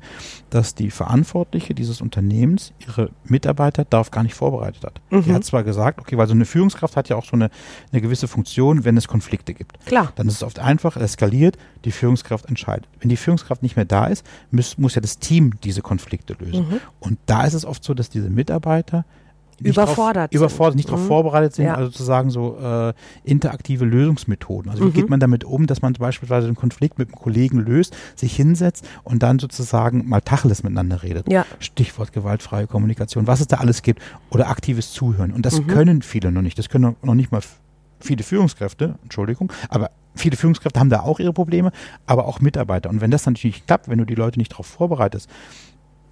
dass 0.49 0.75
die 0.75 0.91
Verantwortliche 0.91 1.73
dieses 1.73 2.01
Unternehmens 2.01 2.73
ihre 2.79 3.11
Mitarbeiter 3.25 3.85
darauf 3.85 4.11
gar 4.11 4.23
nicht 4.23 4.35
vorbereitet 4.35 4.83
hat. 4.83 5.01
Mhm. 5.09 5.23
Die 5.23 5.33
hat 5.33 5.43
zwar 5.43 5.63
gesagt, 5.63 5.99
okay, 5.99 6.17
weil 6.17 6.27
so 6.27 6.33
eine 6.33 6.45
Führungskraft 6.45 6.95
hat 6.95 7.09
ja 7.09 7.15
auch 7.15 7.25
so 7.25 7.33
eine, 7.33 7.49
eine 7.91 8.01
gewisse 8.01 8.27
Funktion, 8.27 8.85
wenn 8.85 8.97
es 8.97 9.07
Konflikte 9.07 9.53
gibt. 9.53 9.83
Klar. 9.85 10.11
Dann 10.15 10.27
ist 10.27 10.35
es 10.35 10.43
oft 10.43 10.59
einfach, 10.59 10.97
eskaliert, 10.97 11.57
die 11.85 11.91
Führungskraft 11.91 12.45
entscheidet. 12.45 12.87
Wenn 12.99 13.09
die 13.09 13.17
Führungskraft 13.17 13.63
nicht 13.63 13.75
mehr 13.75 13.85
da 13.85 14.07
ist, 14.07 14.25
muss, 14.51 14.77
muss 14.77 14.95
ja 14.95 15.01
das 15.01 15.19
Team 15.19 15.53
diese 15.63 15.81
Konflikte 15.81 16.35
lösen. 16.39 16.69
Mhm. 16.69 16.79
Und 16.99 17.19
da 17.25 17.45
ist 17.45 17.53
es 17.53 17.65
oft 17.65 17.83
so, 17.83 17.93
dass 17.93 18.09
diese 18.09 18.29
Mitarbeiter 18.29 19.05
überfordert 19.61 20.33
drauf, 20.33 20.39
überfordert, 20.39 20.75
nicht 20.75 20.89
darauf 20.89 21.01
mhm. 21.03 21.07
vorbereitet 21.07 21.55
sind, 21.55 21.65
ja. 21.65 21.75
also 21.75 21.91
sozusagen 21.91 22.29
so 22.29 22.57
äh, 22.57 22.93
interaktive 23.23 23.85
Lösungsmethoden. 23.85 24.71
Also 24.71 24.83
wie 24.83 24.89
mhm. 24.89 24.93
geht 24.93 25.09
man 25.09 25.19
damit 25.19 25.43
um, 25.43 25.67
dass 25.67 25.81
man 25.81 25.93
beispielsweise 25.93 26.47
einen 26.47 26.55
Konflikt 26.55 26.97
mit 26.97 27.09
einem 27.09 27.15
Kollegen 27.15 27.59
löst, 27.59 27.95
sich 28.15 28.35
hinsetzt 28.35 28.87
und 29.03 29.23
dann 29.23 29.39
sozusagen 29.39 30.07
mal 30.07 30.21
Tacheles 30.21 30.63
miteinander 30.63 31.03
redet. 31.03 31.31
Ja. 31.31 31.45
Stichwort 31.59 32.13
gewaltfreie 32.13 32.67
Kommunikation, 32.67 33.27
was 33.27 33.41
es 33.41 33.47
da 33.47 33.57
alles 33.57 33.81
gibt 33.81 34.01
oder 34.29 34.49
aktives 34.49 34.91
Zuhören. 34.91 35.31
Und 35.31 35.45
das 35.45 35.59
mhm. 35.59 35.67
können 35.67 36.01
viele 36.01 36.31
noch 36.31 36.41
nicht. 36.41 36.57
Das 36.57 36.69
können 36.69 36.95
noch 37.01 37.15
nicht 37.15 37.31
mal 37.31 37.41
viele 37.99 38.23
Führungskräfte, 38.23 38.95
Entschuldigung, 39.03 39.51
aber 39.69 39.89
viele 40.15 40.37
Führungskräfte 40.37 40.79
haben 40.79 40.89
da 40.89 41.01
auch 41.01 41.19
ihre 41.19 41.33
Probleme, 41.33 41.71
aber 42.05 42.25
auch 42.27 42.39
Mitarbeiter. 42.41 42.89
Und 42.89 43.01
wenn 43.01 43.11
das 43.11 43.25
natürlich 43.25 43.55
nicht 43.55 43.67
klappt, 43.67 43.87
wenn 43.87 43.97
du 43.97 44.05
die 44.05 44.15
Leute 44.15 44.39
nicht 44.39 44.51
darauf 44.51 44.67
vorbereitest, 44.67 45.29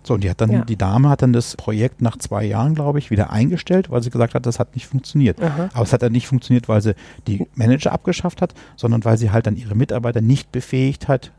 so, 0.03 0.15
und 0.15 0.23
die 0.23 0.29
hat 0.29 0.41
dann, 0.41 0.51
ja. 0.51 0.65
die 0.65 0.77
Dame 0.77 1.09
hat 1.09 1.21
dann 1.21 1.31
das 1.31 1.55
Projekt 1.55 2.01
nach 2.01 2.17
zwei 2.17 2.43
Jahren, 2.43 2.73
glaube 2.73 2.99
ich, 2.99 3.11
wieder 3.11 3.29
eingestellt, 3.29 3.91
weil 3.91 4.01
sie 4.01 4.09
gesagt 4.09 4.33
hat, 4.33 4.45
das 4.45 4.57
hat 4.57 4.73
nicht 4.73 4.87
funktioniert. 4.87 5.41
Aha. 5.41 5.69
Aber 5.73 5.83
es 5.83 5.93
hat 5.93 6.01
dann 6.01 6.11
nicht 6.11 6.27
funktioniert, 6.27 6.67
weil 6.67 6.81
sie 6.81 6.95
die 7.27 7.47
Manager 7.55 7.91
abgeschafft 7.91 8.41
hat, 8.41 8.53
sondern 8.75 9.05
weil 9.05 9.17
sie 9.17 9.31
halt 9.31 9.45
dann 9.45 9.55
ihre 9.55 9.75
Mitarbeiter 9.75 10.21
nicht 10.21 10.51
befähigt 10.51 11.07
hat, 11.07 11.31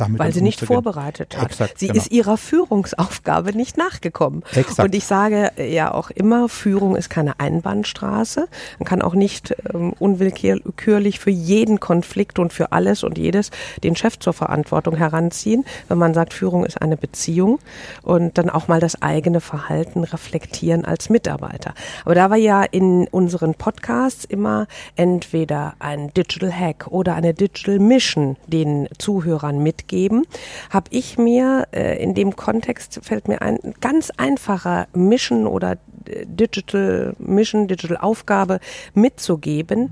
damit 0.00 0.18
Weil 0.18 0.32
sie 0.32 0.42
nicht 0.42 0.60
vorbereitet 0.60 1.36
hat. 1.36 1.46
Exakt, 1.46 1.78
sie 1.78 1.88
genau. 1.88 1.98
ist 1.98 2.10
ihrer 2.10 2.36
Führungsaufgabe 2.36 3.52
nicht 3.54 3.76
nachgekommen. 3.76 4.42
Exakt. 4.54 4.80
Und 4.80 4.94
ich 4.94 5.04
sage 5.04 5.52
ja 5.56 5.92
auch 5.92 6.10
immer, 6.10 6.48
Führung 6.48 6.96
ist 6.96 7.10
keine 7.10 7.38
Einbahnstraße. 7.38 8.48
Man 8.78 8.86
kann 8.86 9.02
auch 9.02 9.14
nicht 9.14 9.54
ähm, 9.72 9.92
unwillkürlich 9.98 11.18
für 11.18 11.30
jeden 11.30 11.80
Konflikt 11.80 12.38
und 12.38 12.52
für 12.52 12.72
alles 12.72 13.04
und 13.04 13.18
jedes 13.18 13.50
den 13.82 13.96
Chef 13.96 14.18
zur 14.18 14.32
Verantwortung 14.32 14.96
heranziehen. 14.96 15.64
Wenn 15.88 15.98
man 15.98 16.14
sagt, 16.14 16.32
Führung 16.32 16.64
ist 16.64 16.80
eine 16.80 16.96
Beziehung 16.96 17.58
und 18.02 18.38
dann 18.38 18.50
auch 18.50 18.68
mal 18.68 18.80
das 18.80 19.02
eigene 19.02 19.40
Verhalten 19.40 20.04
reflektieren 20.04 20.84
als 20.84 21.10
Mitarbeiter. 21.10 21.74
Aber 22.04 22.14
da 22.14 22.30
war 22.30 22.36
ja 22.36 22.62
in 22.62 23.06
unseren 23.08 23.54
Podcasts 23.54 24.24
immer 24.24 24.66
entweder 24.96 25.74
ein 25.78 26.12
Digital 26.14 26.52
Hack 26.52 26.86
oder 26.88 27.14
eine 27.14 27.34
Digital 27.34 27.78
Mission 27.78 28.36
den 28.46 28.88
Zuhörern 28.98 29.62
mitgeben 29.62 29.89
geben, 29.90 30.22
habe 30.70 30.86
ich 30.90 31.18
mir 31.18 31.66
äh, 31.72 32.02
in 32.02 32.14
dem 32.14 32.36
Kontext 32.36 33.00
fällt 33.02 33.28
mir 33.28 33.42
ein 33.42 33.58
ganz 33.80 34.10
einfacher 34.16 34.86
Mission 34.94 35.46
oder 35.46 35.76
Digital 36.24 37.14
Mission, 37.18 37.68
Digital 37.68 37.98
Aufgabe 37.98 38.60
mitzugeben. 38.94 39.90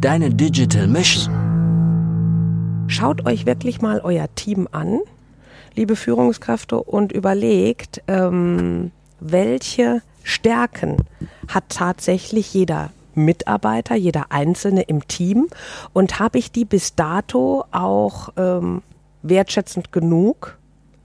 Deine 0.00 0.30
Digital 0.30 0.88
Mission. 0.88 2.86
Schaut 2.88 3.26
euch 3.26 3.46
wirklich 3.46 3.80
mal 3.80 4.00
euer 4.00 4.26
Team 4.34 4.68
an, 4.72 5.00
liebe 5.74 5.96
Führungskräfte, 5.96 6.82
und 6.82 7.12
überlegt, 7.12 8.02
ähm, 8.08 8.90
welche 9.20 10.02
Stärken 10.22 10.96
hat 11.48 11.64
tatsächlich 11.68 12.54
jeder 12.54 12.90
Mitarbeiter, 13.14 13.94
jeder 13.96 14.26
Einzelne 14.30 14.82
im 14.82 15.06
Team 15.08 15.48
und 15.92 16.18
habe 16.18 16.38
ich 16.38 16.52
die 16.52 16.64
bis 16.64 16.94
dato 16.94 17.64
auch 17.70 18.30
ähm, 18.36 18.82
wertschätzend 19.28 19.92
genug 19.92 20.58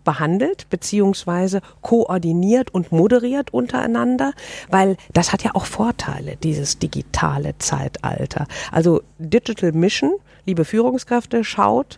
behandelt 0.04 0.68
beziehungsweise 0.70 1.62
koordiniert 1.82 2.74
und 2.74 2.92
moderiert 2.92 3.54
untereinander, 3.54 4.34
weil 4.70 4.98
das 5.14 5.32
hat 5.32 5.44
ja 5.44 5.52
auch 5.54 5.66
Vorteile, 5.66 6.38
dieses 6.38 6.80
digitale 6.80 7.58
Zeitalter. 7.60 8.48
Also 8.72 9.04
Digital 9.20 9.72
Mission, 9.74 10.14
liebe 10.46 10.66
Führungskräfte, 10.66 11.44
schaut, 11.44 11.98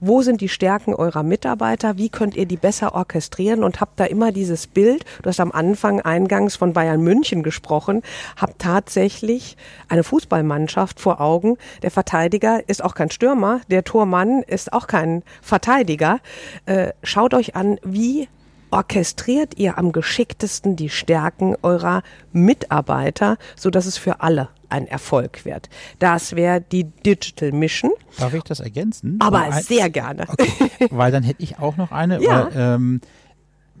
wo 0.00 0.22
sind 0.22 0.40
die 0.40 0.48
Stärken 0.48 0.94
eurer 0.94 1.22
Mitarbeiter, 1.22 1.96
wie 1.98 2.08
könnt 2.08 2.34
ihr 2.34 2.46
die 2.46 2.56
besser 2.56 2.94
orchestrieren 2.94 3.62
und 3.62 3.80
habt 3.80 4.00
da 4.00 4.04
immer 4.04 4.32
dieses 4.32 4.66
Bild, 4.66 5.04
du 5.22 5.28
hast 5.28 5.40
am 5.40 5.52
Anfang 5.52 6.00
eingangs 6.00 6.56
von 6.56 6.72
Bayern 6.72 7.02
München 7.02 7.42
gesprochen, 7.42 8.02
habt 8.36 8.60
tatsächlich 8.60 9.56
eine 9.88 10.02
Fußballmannschaft 10.02 11.00
vor 11.00 11.20
Augen. 11.20 11.56
Der 11.82 11.90
Verteidiger 11.90 12.68
ist 12.68 12.82
auch 12.82 12.94
kein 12.94 13.10
Stürmer, 13.10 13.60
der 13.70 13.84
Tormann 13.84 14.42
ist 14.42 14.72
auch 14.72 14.86
kein 14.86 15.22
Verteidiger. 15.42 16.20
Äh, 16.66 16.92
schaut 17.02 17.34
euch 17.34 17.54
an, 17.54 17.78
wie 17.82 18.28
orchestriert 18.70 19.58
ihr 19.58 19.78
am 19.78 19.92
geschicktesten 19.92 20.76
die 20.76 20.88
Stärken 20.88 21.56
eurer 21.62 22.02
Mitarbeiter, 22.32 23.36
so 23.56 23.70
dass 23.70 23.86
es 23.86 23.98
für 23.98 24.20
alle 24.20 24.48
ein 24.70 24.86
Erfolg 24.86 25.44
wird. 25.44 25.68
Das 25.98 26.36
wäre 26.36 26.60
die 26.60 26.84
Digital 26.84 27.52
Mission. 27.52 27.92
Darf 28.18 28.34
ich 28.34 28.42
das 28.42 28.60
ergänzen? 28.60 29.18
Aber 29.20 29.40
ein, 29.40 29.62
sehr 29.62 29.90
gerne. 29.90 30.26
Okay, 30.28 30.70
weil 30.90 31.12
dann 31.12 31.22
hätte 31.22 31.42
ich 31.42 31.58
auch 31.58 31.76
noch 31.76 31.92
eine. 31.92 32.22
Ja. 32.22 32.48
Weil, 32.52 32.52
ähm, 32.54 33.00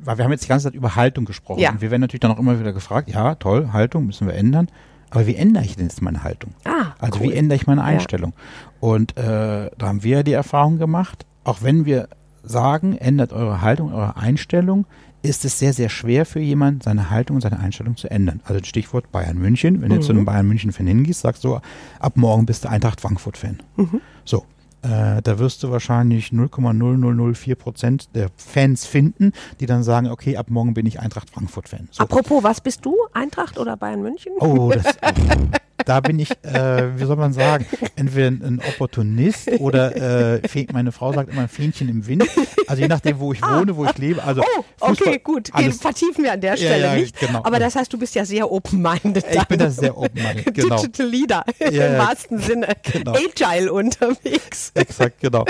weil 0.02 0.18
wir 0.18 0.24
haben 0.24 0.32
jetzt 0.32 0.44
die 0.44 0.48
ganze 0.48 0.64
Zeit 0.64 0.74
über 0.74 0.96
Haltung 0.96 1.24
gesprochen. 1.24 1.60
Ja. 1.60 1.70
Und 1.70 1.80
wir 1.80 1.90
werden 1.90 2.00
natürlich 2.00 2.20
dann 2.20 2.32
auch 2.32 2.38
immer 2.38 2.58
wieder 2.58 2.72
gefragt, 2.72 3.10
ja, 3.10 3.34
toll, 3.34 3.70
Haltung 3.72 4.06
müssen 4.06 4.26
wir 4.26 4.34
ändern. 4.34 4.68
Aber 5.10 5.26
wie 5.26 5.34
ändere 5.34 5.64
ich 5.64 5.76
denn 5.76 5.86
jetzt 5.86 6.00
meine 6.02 6.22
Haltung? 6.22 6.54
Ah, 6.64 6.92
also 6.98 7.20
cool. 7.20 7.26
wie 7.26 7.34
ändere 7.34 7.56
ich 7.56 7.66
meine 7.66 7.82
Einstellung? 7.82 8.32
Ja. 8.36 8.88
Und 8.88 9.16
äh, 9.16 9.70
da 9.76 9.86
haben 9.86 10.02
wir 10.02 10.22
die 10.22 10.32
Erfahrung 10.32 10.78
gemacht, 10.78 11.26
auch 11.44 11.62
wenn 11.62 11.84
wir 11.84 12.08
sagen, 12.42 12.96
ändert 12.96 13.32
eure 13.32 13.60
Haltung, 13.60 13.92
eure 13.92 14.16
Einstellung, 14.16 14.86
ist 15.22 15.44
es 15.44 15.58
sehr, 15.58 15.72
sehr 15.72 15.88
schwer 15.88 16.24
für 16.24 16.40
jemanden, 16.40 16.80
seine 16.80 17.10
Haltung 17.10 17.36
und 17.36 17.42
seine 17.42 17.58
Einstellung 17.58 17.96
zu 17.96 18.10
ändern. 18.10 18.40
Also 18.44 18.64
Stichwort 18.64 19.12
Bayern 19.12 19.38
München. 19.38 19.82
Wenn 19.82 19.90
mhm. 19.90 19.96
du 19.96 20.00
zu 20.00 20.12
einem 20.12 20.24
Bayern 20.24 20.46
München-Fan 20.46 20.86
hingehst, 20.86 21.20
sagst 21.20 21.44
du, 21.44 21.60
ab 21.98 22.16
morgen 22.16 22.46
bist 22.46 22.64
du 22.64 22.70
Eintracht 22.70 23.00
Frankfurt-Fan. 23.00 23.60
Mhm. 23.76 24.00
So. 24.24 24.44
Äh, 24.82 25.20
da 25.20 25.38
wirst 25.38 25.62
du 25.62 25.70
wahrscheinlich 25.70 26.28
0,0004 26.28 27.54
Prozent 27.54 28.08
der 28.14 28.30
Fans 28.36 28.86
finden, 28.86 29.32
die 29.60 29.66
dann 29.66 29.82
sagen, 29.82 30.08
okay, 30.08 30.38
ab 30.38 30.46
morgen 30.48 30.72
bin 30.72 30.86
ich 30.86 31.00
Eintracht 31.00 31.28
Frankfurt-Fan. 31.28 31.88
So. 31.90 32.02
Apropos, 32.02 32.42
was 32.42 32.62
bist 32.62 32.86
du? 32.86 32.96
Eintracht 33.12 33.58
oder 33.58 33.76
Bayern 33.76 34.00
München? 34.00 34.32
Oh, 34.40 34.72
das, 34.72 34.96
da 35.84 36.00
bin 36.00 36.18
ich, 36.18 36.30
äh, 36.42 36.98
wie 36.98 37.04
soll 37.04 37.16
man 37.16 37.32
sagen, 37.32 37.66
entweder 37.96 38.28
ein 38.28 38.60
Opportunist 38.68 39.50
oder 39.58 40.36
äh, 40.36 40.66
meine 40.72 40.92
Frau 40.92 41.12
sagt 41.12 41.30
immer 41.32 41.42
ein 41.42 41.48
Fähnchen 41.48 41.88
im 41.88 42.06
Wind. 42.06 42.26
Also 42.66 42.82
je 42.82 42.88
nachdem, 42.88 43.18
wo 43.18 43.32
ich 43.32 43.42
wohne, 43.42 43.76
wo 43.76 43.84
ich 43.84 43.96
lebe. 43.98 44.22
Also 44.22 44.42
oh, 44.42 44.86
Fußball, 44.88 45.08
okay, 45.08 45.20
gut. 45.22 45.50
Alles, 45.52 45.80
vertiefen 45.80 46.24
wir 46.24 46.32
an 46.32 46.40
der 46.40 46.56
Stelle 46.56 46.80
ja, 46.80 46.94
ja, 46.94 47.00
nicht. 47.00 47.18
Genau. 47.18 47.42
Aber 47.44 47.58
das 47.58 47.74
heißt, 47.76 47.92
du 47.92 47.98
bist 47.98 48.14
ja 48.14 48.24
sehr 48.24 48.50
open-minded. 48.50 49.24
Ich 49.30 49.44
bin 49.44 49.58
da 49.58 49.70
sehr 49.70 49.96
open-minded, 49.96 50.54
genau. 50.54 50.76
Digital 50.76 51.06
Leader 51.06 51.44
ja, 51.70 51.86
im 51.86 51.98
wahrsten 51.98 52.38
Sinne. 52.38 52.68
Genau. 52.92 53.14
Agile 53.14 53.72
unterwegs. 53.72 54.72
Exakt, 54.74 55.20
genau. 55.20 55.44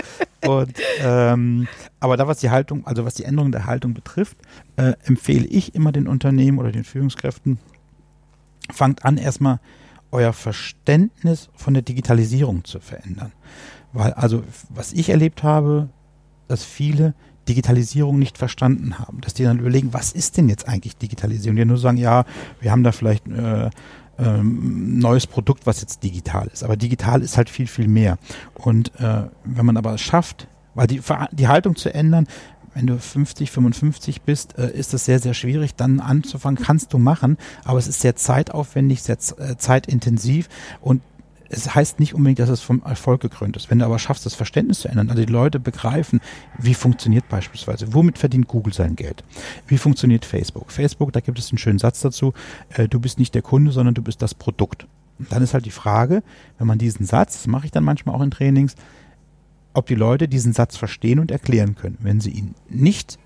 Und 0.47 0.73
ähm, 1.01 1.69
aber 2.01 2.17
da, 2.17 2.27
was 2.27 2.39
die 2.39 2.51
Haltung, 2.51 2.87
also 2.87 3.05
was 3.05 3.15
die 3.15 3.25
Änderung 3.25 3.53
der 3.53 3.67
Haltung 3.67 3.95
betrifft, 3.95 4.39
äh, 4.77 4.95
empfehle 5.05 5.47
ich 5.47 5.75
immer 5.75 5.93
den 5.93 6.09
Unternehmen 6.09 6.59
oder 6.59 6.73
den 6.73 6.85
Führungskräften, 6.85 7.59
fangt 8.73 9.05
an 9.05 9.19
erstmal 9.19 9.61
euer 10.13 10.33
Verständnis 10.33 11.51
von 11.55 11.75
der 11.75 11.83
Digitalisierung 11.83 12.65
zu 12.65 12.81
verändern. 12.81 13.33
Weil, 13.93 14.13
also, 14.13 14.45
was 14.69 14.93
ich 14.93 15.11
erlebt 15.11 15.43
habe, 15.43 15.89
dass 16.49 16.65
viele 16.65 17.15
Digitalisierung 17.49 18.19
nicht 18.19 18.39
verstanden 18.39 18.99
haben, 18.99 19.21
dass 19.21 19.35
die 19.35 19.45
dann 19.45 19.59
überlegen, 19.59 19.93
was 19.93 20.13
ist 20.13 20.37
denn 20.37 20.49
jetzt 20.49 20.69
eigentlich 20.69 20.97
Digitalisierung? 20.97 21.57
Die 21.57 21.65
nur 21.65 21.79
sagen, 21.79 21.97
ja, 21.97 22.25
wir 22.61 22.71
haben 22.71 22.85
da 22.85 22.93
vielleicht 22.93 23.27
äh, 23.29 23.71
ähm, 24.19 24.99
neues 24.99 25.27
Produkt, 25.27 25.67
was 25.67 25.81
jetzt 25.81 26.03
digital 26.03 26.49
ist. 26.49 26.63
Aber 26.63 26.77
digital 26.77 27.23
ist 27.23 27.37
halt 27.37 27.51
viel, 27.51 27.67
viel 27.67 27.89
mehr. 27.89 28.19
Und 28.55 28.93
äh, 29.01 29.25
wenn 29.45 29.67
man 29.67 29.77
aber 29.77 29.95
es 29.95 30.01
schafft, 30.01 30.47
weil 30.75 30.87
die, 30.87 31.01
die 31.33 31.49
Haltung 31.49 31.75
zu 31.77 31.93
ändern, 31.93 32.27
wenn 32.75 32.87
du 32.87 32.99
50, 32.99 33.51
55 33.51 34.23
bist, 34.23 34.59
äh, 34.59 34.71
ist 34.71 34.95
es 34.95 35.05
sehr, 35.05 35.19
sehr 35.19 35.35
schwierig, 35.35 35.75
dann 35.75 36.01
anzufangen. 36.01 36.63
Kannst 36.63 36.93
du 36.93 36.99
machen, 36.99 37.37
aber 37.65 37.79
es 37.79 37.89
ist 37.89 38.01
sehr 38.01 38.17
zeitaufwendig, 38.17 39.03
sehr 39.03 39.17
äh, 39.39 39.57
zeitintensiv 39.57 40.49
und 40.81 41.03
es 41.53 41.75
heißt 41.75 41.99
nicht 41.99 42.15
unbedingt, 42.15 42.39
dass 42.39 42.49
es 42.49 42.61
vom 42.61 42.81
Erfolg 42.85 43.21
gekrönt 43.21 43.57
ist. 43.57 43.71
Wenn 43.71 43.81
du 43.81 43.85
aber 43.85 43.99
schaffst, 43.99 44.25
das 44.25 44.35
Verständnis 44.35 44.81
zu 44.81 44.89
ändern, 44.89 45.11
also 45.11 45.25
die 45.25 45.33
Leute 45.33 45.59
begreifen, 45.59 46.21
wie 46.57 46.75
funktioniert 46.75 47.29
beispielsweise, 47.29 47.93
womit 47.93 48.19
verdient 48.19 48.47
Google 48.47 48.73
sein 48.73 48.95
Geld, 48.95 49.25
wie 49.67 49.77
funktioniert 49.77 50.25
Facebook. 50.25 50.71
Facebook, 50.71 51.13
da 51.13 51.19
gibt 51.19 51.41
es 51.41 51.51
einen 51.51 51.59
schönen 51.59 51.81
Satz 51.81 52.01
dazu, 52.01 52.35
äh, 52.71 52.87
du 52.87 53.01
bist 53.01 53.19
nicht 53.19 53.35
der 53.35 53.43
Kunde, 53.43 53.73
sondern 53.73 53.95
du 53.95 54.03
bist 54.03 54.23
das 54.23 54.33
Produkt. 54.33 54.87
Und 55.19 55.33
dann 55.33 55.43
ist 55.43 55.53
halt 55.53 55.67
die 55.67 55.73
Frage, 55.73 56.23
wenn 56.59 56.69
man 56.69 56.79
diesen 56.79 57.05
Satz, 57.05 57.35
das 57.35 57.47
mache 57.49 57.67
ich 57.67 57.73
dann 57.73 57.85
manchmal 57.85 58.15
auch 58.15 58.23
in 58.23 58.31
Trainings, 58.31 58.77
ob 59.75 59.87
die 59.87 59.95
Leute 59.95 60.29
diesen 60.29 60.53
Satz 60.53 60.77
verstehen 60.77 61.19
und 61.19 61.31
erklären 61.31 61.75
können. 61.75 61.99
Wenn 62.01 62.21
sie 62.21 62.31
ihn 62.31 62.55
nicht 62.69 63.19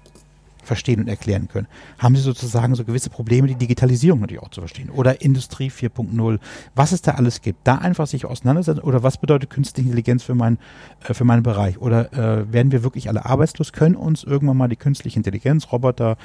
verstehen 0.64 1.00
und 1.00 1.08
erklären 1.08 1.48
können, 1.48 1.66
haben 1.98 2.16
sie 2.16 2.22
sozusagen 2.22 2.74
so 2.74 2.84
gewisse 2.84 3.10
Probleme, 3.10 3.46
die 3.46 3.54
Digitalisierung 3.54 4.20
natürlich 4.20 4.42
auch 4.42 4.50
zu 4.50 4.60
verstehen. 4.60 4.90
Oder 4.90 5.20
Industrie 5.20 5.70
4.0, 5.70 6.38
was 6.74 6.92
es 6.92 7.02
da 7.02 7.12
alles 7.12 7.42
gibt. 7.42 7.60
Da 7.64 7.76
einfach 7.76 8.06
sich 8.06 8.24
auseinandersetzen 8.24 8.80
oder 8.80 9.02
was 9.02 9.18
bedeutet 9.18 9.50
künstliche 9.50 9.88
Intelligenz 9.88 10.22
für, 10.22 10.34
mein, 10.34 10.58
äh, 11.06 11.14
für 11.14 11.24
meinen 11.24 11.42
Bereich. 11.42 11.78
Oder 11.78 12.12
äh, 12.12 12.52
werden 12.52 12.72
wir 12.72 12.82
wirklich 12.82 13.08
alle 13.08 13.24
arbeitslos, 13.24 13.72
können 13.72 13.94
uns 13.96 14.24
irgendwann 14.24 14.56
mal 14.56 14.68
die 14.68 14.76
künstliche 14.76 15.18
Intelligenz, 15.18 15.70
Roboter 15.70 16.16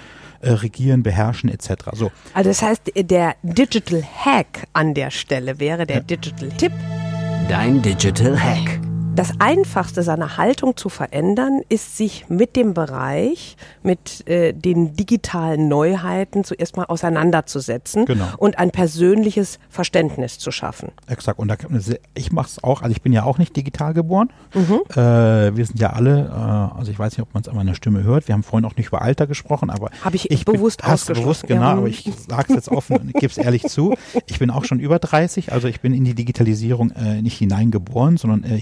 äh, 0.41 0.51
regieren, 0.51 1.03
beherrschen 1.03 1.49
etc. 1.49 1.89
So. 1.93 2.11
Also 2.33 2.49
das 2.49 2.61
heißt, 2.61 2.93
der 2.95 3.35
Digital 3.43 4.03
Hack 4.03 4.67
an 4.73 4.93
der 4.93 5.11
Stelle 5.11 5.59
wäre 5.59 5.85
der 5.85 5.97
ja. 5.97 6.03
Digital 6.03 6.49
Tipp. 6.49 6.71
Dein 7.49 7.81
Digital 7.81 8.39
Hack. 8.39 8.78
Das 9.19 9.33
Einfachste, 9.39 10.01
seine 10.01 10.37
Haltung 10.37 10.77
zu 10.77 10.87
verändern, 10.87 11.59
ist 11.67 11.97
sich 11.97 12.29
mit 12.29 12.55
dem 12.55 12.73
Bereich, 12.73 13.57
mit 13.83 14.25
äh, 14.29 14.53
den 14.53 14.93
digitalen 14.93 15.67
Neuheiten 15.67 16.45
zuerst 16.45 16.77
mal 16.77 16.85
auseinanderzusetzen 16.85 18.05
genau. 18.05 18.27
und 18.37 18.57
ein 18.57 18.71
persönliches 18.71 19.59
Verständnis 19.69 20.39
zu 20.39 20.51
schaffen. 20.51 20.93
Exakt. 21.07 21.37
Und 21.37 21.49
da, 21.49 21.57
ich 22.13 22.31
mache 22.31 22.47
es 22.47 22.63
auch, 22.63 22.81
also 22.81 22.91
ich 22.91 23.01
bin 23.01 23.11
ja 23.11 23.23
auch 23.23 23.39
nicht 23.39 23.57
digital 23.57 23.93
geboren. 23.93 24.29
Mhm. 24.53 24.79
Äh, 24.91 25.57
wir 25.57 25.65
sind 25.65 25.81
ja 25.81 25.89
alle, 25.89 26.27
äh, 26.29 26.77
also 26.77 26.89
ich 26.89 26.97
weiß 26.97 27.17
nicht, 27.17 27.21
ob 27.21 27.33
man 27.33 27.41
es 27.41 27.49
an 27.49 27.57
meiner 27.57 27.75
Stimme 27.75 28.03
hört. 28.03 28.29
Wir 28.29 28.33
haben 28.35 28.43
vorhin 28.43 28.65
auch 28.65 28.77
nicht 28.77 28.87
über 28.87 29.01
Alter 29.01 29.27
gesprochen, 29.27 29.69
aber 29.69 29.89
habe 30.01 30.15
ich, 30.15 30.31
ich 30.31 30.45
bewusst 30.45 30.81
bin, 30.81 30.91
hast 30.91 31.07
bewusst 31.07 31.45
genau, 31.45 31.61
ja. 31.61 31.71
aber 31.73 31.87
ich 31.87 32.09
sage 32.29 32.45
es 32.49 32.55
jetzt 32.55 32.69
offen 32.69 32.95
und 32.95 33.13
gebe 33.15 33.27
es 33.27 33.37
ehrlich 33.37 33.63
zu. 33.63 33.95
Ich 34.27 34.39
bin 34.39 34.49
auch 34.49 34.63
schon 34.63 34.79
über 34.79 34.97
30, 34.97 35.51
also 35.51 35.67
ich 35.67 35.81
bin 35.81 35.93
in 35.93 36.05
die 36.05 36.15
Digitalisierung 36.15 36.91
äh, 36.91 37.21
nicht 37.21 37.37
hineingeboren, 37.37 38.15
sondern 38.15 38.45
äh, 38.45 38.55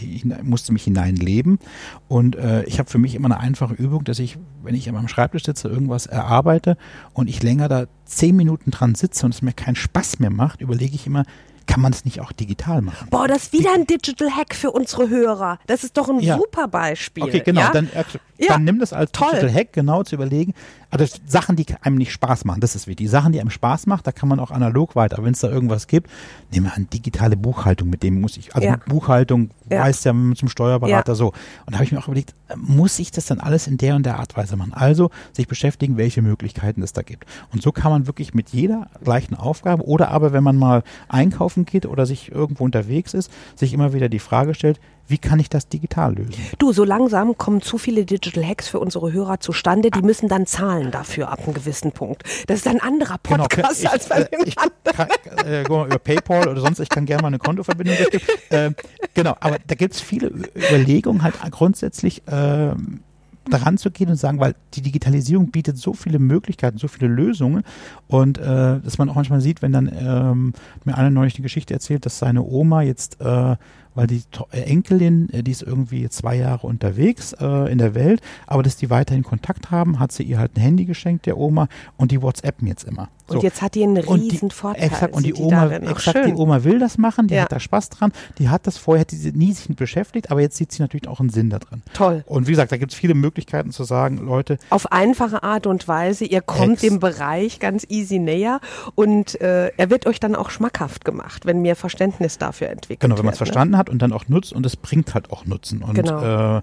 musste 0.48 0.74
mich 0.74 0.84
hineinleben. 0.84 1.60
Und 2.08 2.36
äh, 2.36 2.64
ich 2.64 2.80
habe 2.80 2.90
für 2.90 2.98
mich 2.98 3.16
immer 3.16 3.28
eine 3.28 3.40
einfache 3.40 3.74
Übung, 3.74 4.04
dass 4.04 4.20
ich, 4.20 4.38
wenn 4.64 4.76
ich 4.76 4.88
an 4.88 4.96
meinem 4.96 5.08
Schreibtisch 5.08 5.46
sitze, 5.46 5.68
irgendwas 5.68 6.06
erarbeite 6.06 6.78
und 7.14 7.30
ich 7.30 7.44
länger 7.44 7.68
da 7.68 7.86
zehn 8.06 8.36
Minuten 8.36 8.72
dran 8.72 8.96
sitze 8.96 9.26
und 9.26 9.34
es 9.34 9.42
mir 9.42 9.54
keinen 9.54 9.76
Spaß 9.76 10.20
mehr 10.20 10.30
macht, 10.30 10.62
überlege 10.62 10.96
ich 10.96 11.08
immer, 11.08 11.24
kann 11.68 11.82
man 11.82 11.92
es 11.92 12.06
nicht 12.06 12.22
auch 12.22 12.32
digital 12.32 12.82
machen? 12.82 13.10
Boah, 13.10 13.28
das 13.28 13.44
ist 13.44 13.54
wieder 13.54 13.74
ein 13.74 13.86
Digital 13.86 14.32
Hack 14.32 14.56
für 14.56 14.72
unsere 14.72 15.10
Hörer. 15.10 15.60
Das 15.68 15.84
ist 15.84 15.98
doch 15.98 16.10
ein 16.10 16.20
ja. 16.22 16.38
super 16.38 16.68
Beispiel. 16.68 17.24
Okay, 17.24 17.42
genau. 17.46 17.62
Ja? 17.62 17.72
Dann, 17.72 17.88
äh, 17.88 18.04
dann 18.04 18.48
ja. 18.48 18.58
nimm 18.58 18.80
das 18.80 18.94
als 18.94 19.12
Toll. 19.12 19.30
Digital 19.32 19.54
Hack, 19.54 19.74
genau 19.74 20.04
zu 20.04 20.16
überlegen. 20.16 20.54
Also 20.90 21.06
Sachen, 21.26 21.56
die 21.56 21.66
einem 21.82 21.98
nicht 21.98 22.12
Spaß 22.12 22.46
machen, 22.46 22.62
das 22.62 22.76
ist 22.76 22.88
wichtig. 22.88 23.06
Die 23.06 23.08
Sachen, 23.08 23.34
die 23.34 23.42
einem 23.42 23.50
Spaß 23.50 23.88
machen, 23.88 24.02
da 24.04 24.12
kann 24.12 24.30
man 24.30 24.40
auch 24.40 24.52
analog 24.52 24.96
weiter. 24.96 25.24
Wenn 25.24 25.34
es 25.34 25.40
da 25.40 25.50
irgendwas 25.50 25.88
gibt, 25.88 26.10
nehmen 26.52 26.68
wir 26.68 26.76
an, 26.76 26.88
digitale 26.92 27.36
Buchhaltung, 27.36 27.90
mit 27.90 28.04
dem 28.04 28.22
muss 28.22 28.38
ich, 28.38 28.56
also 28.56 28.68
ja. 28.68 28.78
Buchhaltung 28.88 29.50
ja. 29.70 29.82
weiß 29.82 30.04
ja 30.06 30.14
zum 30.36 30.48
Steuerberater 30.48 31.16
so. 31.16 31.28
Und 31.28 31.72
da 31.72 31.74
habe 31.76 31.84
ich 31.84 31.92
mir 31.92 32.00
auch 32.00 32.08
überlegt, 32.08 32.36
muss 32.56 33.00
ich 33.00 33.12
das 33.12 33.26
dann 33.26 33.40
alles 33.40 33.68
in 33.68 33.78
der 33.78 33.96
und 33.96 34.06
der 34.06 34.20
Art 34.20 34.38
Weise 34.38 34.56
machen? 34.56 34.74
Also 34.74 35.12
sich 35.34 35.48
beschäftigen, 35.48 35.98
welche 35.98 36.22
Möglichkeiten 36.22 36.82
es 36.82 36.94
da 36.94 37.02
gibt. 37.02 37.26
Und 37.52 37.62
so 37.62 37.72
kann 37.72 37.92
man 37.92 38.08
wirklich 38.08 38.34
mit 38.34 38.50
jeder 38.50 38.88
gleichen 39.04 39.36
Aufgabe 39.36 39.86
oder 39.86 40.10
aber 40.10 40.32
wenn 40.32 40.44
man 40.44 40.56
mal 40.56 40.84
einkaufen 41.10 41.66
geht 41.66 41.86
oder 41.86 42.06
sich 42.06 42.32
irgendwo 42.32 42.64
unterwegs 42.64 43.14
ist, 43.14 43.32
sich 43.56 43.74
immer 43.74 43.94
wieder 43.94 44.08
die 44.08 44.20
Frage 44.20 44.54
stellt, 44.54 44.80
wie 45.08 45.18
kann 45.18 45.40
ich 45.40 45.50
das 45.50 45.68
digital 45.68 46.16
lösen? 46.16 46.36
Du, 46.58 46.74
so 46.74 46.84
langsam 46.84 47.38
kommen 47.38 47.62
zu 47.62 47.78
viele 47.78 48.06
Digital 48.06 48.46
Hacks 48.46 48.68
für 48.68 48.80
unsere 48.80 49.12
Hörer 49.12 49.40
zustande, 49.40 49.90
die 49.92 50.02
müssen 50.02 50.28
dann 50.28 50.46
zahlen 50.46 50.92
dafür 50.92 51.30
ab 51.30 51.40
einem 51.44 51.54
gewissen 51.54 51.92
Punkt. 51.92 52.24
Das 52.48 52.60
ist 52.60 52.68
ein 52.68 52.82
anderer 52.82 53.18
Genau, 53.24 53.44
Podcast 53.44 53.84
ich, 53.84 53.90
als 53.90 54.10
bei 54.10 54.22
äh, 54.22 54.30
dem 54.30 54.42
ich 54.46 54.58
anderen. 54.58 54.74
kann, 54.94 55.46
äh, 55.46 55.62
über 55.64 56.00
PayPal 56.00 56.48
oder 56.48 56.62
sonst, 56.62 56.80
ich 56.80 56.90
kann 56.90 57.06
gerne 57.06 57.22
mal 57.22 57.28
eine 57.30 57.40
Kontoverbindung 57.40 57.96
durchgeben. 57.98 58.28
Ähm, 58.50 58.76
genau, 59.14 59.36
aber 59.40 59.58
da 59.66 59.76
gibt 59.76 59.94
es 59.96 60.02
viele 60.02 60.28
Überlegungen, 60.56 61.24
halt 61.24 61.36
grundsätzlich 61.52 62.24
ähm, 62.28 63.02
daran 63.50 63.78
zu 63.78 63.92
gehen 63.92 64.10
und 64.10 64.16
sagen, 64.18 64.40
weil 64.40 64.56
die 64.74 64.82
Digitalisierung 64.82 65.52
bietet 65.52 65.78
so 65.78 65.94
viele 65.94 66.20
Möglichkeiten, 66.20 66.78
so 66.78 66.88
viele 66.88 67.08
Lösungen 67.08 67.64
und 68.08 68.38
äh, 68.38 68.80
dass 68.80 68.98
man 68.98 69.10
auch 69.10 69.16
manchmal 69.16 69.42
sieht, 69.42 69.62
wenn 69.62 69.72
dann 69.72 69.92
ähm, 69.98 70.54
mir 70.84 70.98
einer 70.98 71.10
neulich 71.10 71.34
die 71.34 71.42
Geschichte 71.42 71.74
erzählt, 71.74 72.06
dass 72.06 72.20
seine 72.20 72.44
Oma 72.44 72.82
jetzt 72.82 73.22
äh, 73.22 73.56
weil 73.98 74.08
die 74.08 74.22
To- 74.32 74.48
äh, 74.52 74.62
Enkelin, 74.62 75.30
äh, 75.34 75.44
die 75.44 75.52
ist 75.52 75.62
irgendwie 75.64 76.08
zwei 76.10 76.36
Jahre 76.36 76.66
unterwegs 76.68 77.34
äh, 77.34 77.72
in 77.72 77.78
der 77.80 77.94
Welt, 77.96 78.22
aber 78.46 78.64
dass 78.64 78.78
die 78.78 78.90
weiterhin 78.90 79.24
Kontakt 79.24 79.72
haben, 79.72 80.00
hat 80.00 80.12
sie 80.12 80.24
ihr 80.24 80.40
halt 80.40 80.56
ein 80.56 80.62
Handy 80.62 80.86
geschenkt, 80.86 81.26
der 81.26 81.38
Oma, 81.38 81.68
und 81.98 82.12
die 82.12 82.22
WhatsAppen 82.22 82.68
jetzt 82.68 82.84
immer. 82.86 83.10
Und 83.30 83.44
jetzt 83.44 83.62
hat 83.62 83.76
die 83.76 83.84
einen 83.84 83.98
Und 84.06 84.22
die- 84.24 84.30
riesen 84.30 84.52
Vorteil. 84.52 84.84
Exakt, 84.86 85.14
und 85.14 85.26
die 85.26 85.34
sind 85.34 85.44
Oma, 85.46 85.68
exakt, 85.70 86.26
die. 86.28 86.34
Oma 86.34 86.64
will 86.64 86.80
das 86.80 86.98
machen, 86.98 87.28
die 87.28 87.34
Ja. 87.36 87.42
hat 87.44 87.52
da 87.52 87.60
Spaß 87.60 87.90
dran, 87.90 88.14
die 88.38 88.48
hat 88.48 88.66
das 88.68 88.78
vorher, 88.78 89.02
hat 89.02 89.12
sie 89.12 89.32
nie 89.34 89.52
sich 89.52 89.68
mit 89.68 89.78
beschäftigt, 89.78 90.32
aber 90.32 90.40
jetzt 90.40 90.56
sieht 90.56 90.72
sie 90.72 90.82
natürlich 90.82 91.10
auch 91.10 91.20
einen 91.20 91.30
Sinn 91.30 91.50
da 91.50 91.60
drin. 91.60 91.82
Toll. 91.94 92.24
Und 92.26 92.48
wie 92.48 92.52
gesagt, 92.52 92.72
da 92.72 92.78
gibt 92.78 92.94
es 92.94 92.98
viele 92.98 93.16
Möglichkeiten 93.16 93.72
zu 93.72 93.84
sagen, 93.84 94.18
Leute, 94.18 94.58
Auf 94.70 94.92
einfache 94.94 95.44
Art 95.44 95.68
und 95.68 95.88
Weise. 95.90 96.24
Ihr 96.24 96.40
kommt 96.42 96.74
Ex- 96.74 96.82
dem 96.82 97.00
Bereich 97.00 97.60
ganz 97.60 97.86
easy 97.90 98.18
näher 98.20 98.62
und 98.96 99.40
äh, 99.42 99.72
er 99.76 99.90
wird 99.90 100.06
euch 100.08 100.20
dann 100.22 100.34
auch 100.36 100.50
schmackhaft 100.50 101.04
gemacht, 101.04 101.46
wenn 101.46 101.62
mir 101.62 101.76
Verständnis 101.76 102.38
dafür 102.38 102.70
entwickelt 102.70 103.02
genau, 103.02 103.18
wenn 103.18 103.26
man 103.26 103.34
es 103.34 103.40
ne? 103.40 103.46
verstanden 103.46 103.78
hat 103.78 103.87
und 103.90 104.02
dann 104.02 104.14
auch 104.14 104.28
nutzt 104.28 104.54
und 104.54 104.66
es 104.66 104.76
bringt 104.76 105.14
halt 105.14 105.32
auch 105.32 105.46
Nutzen. 105.46 105.82
Und 105.82 105.96
Genau. 105.96 106.58
äh, 106.58 106.62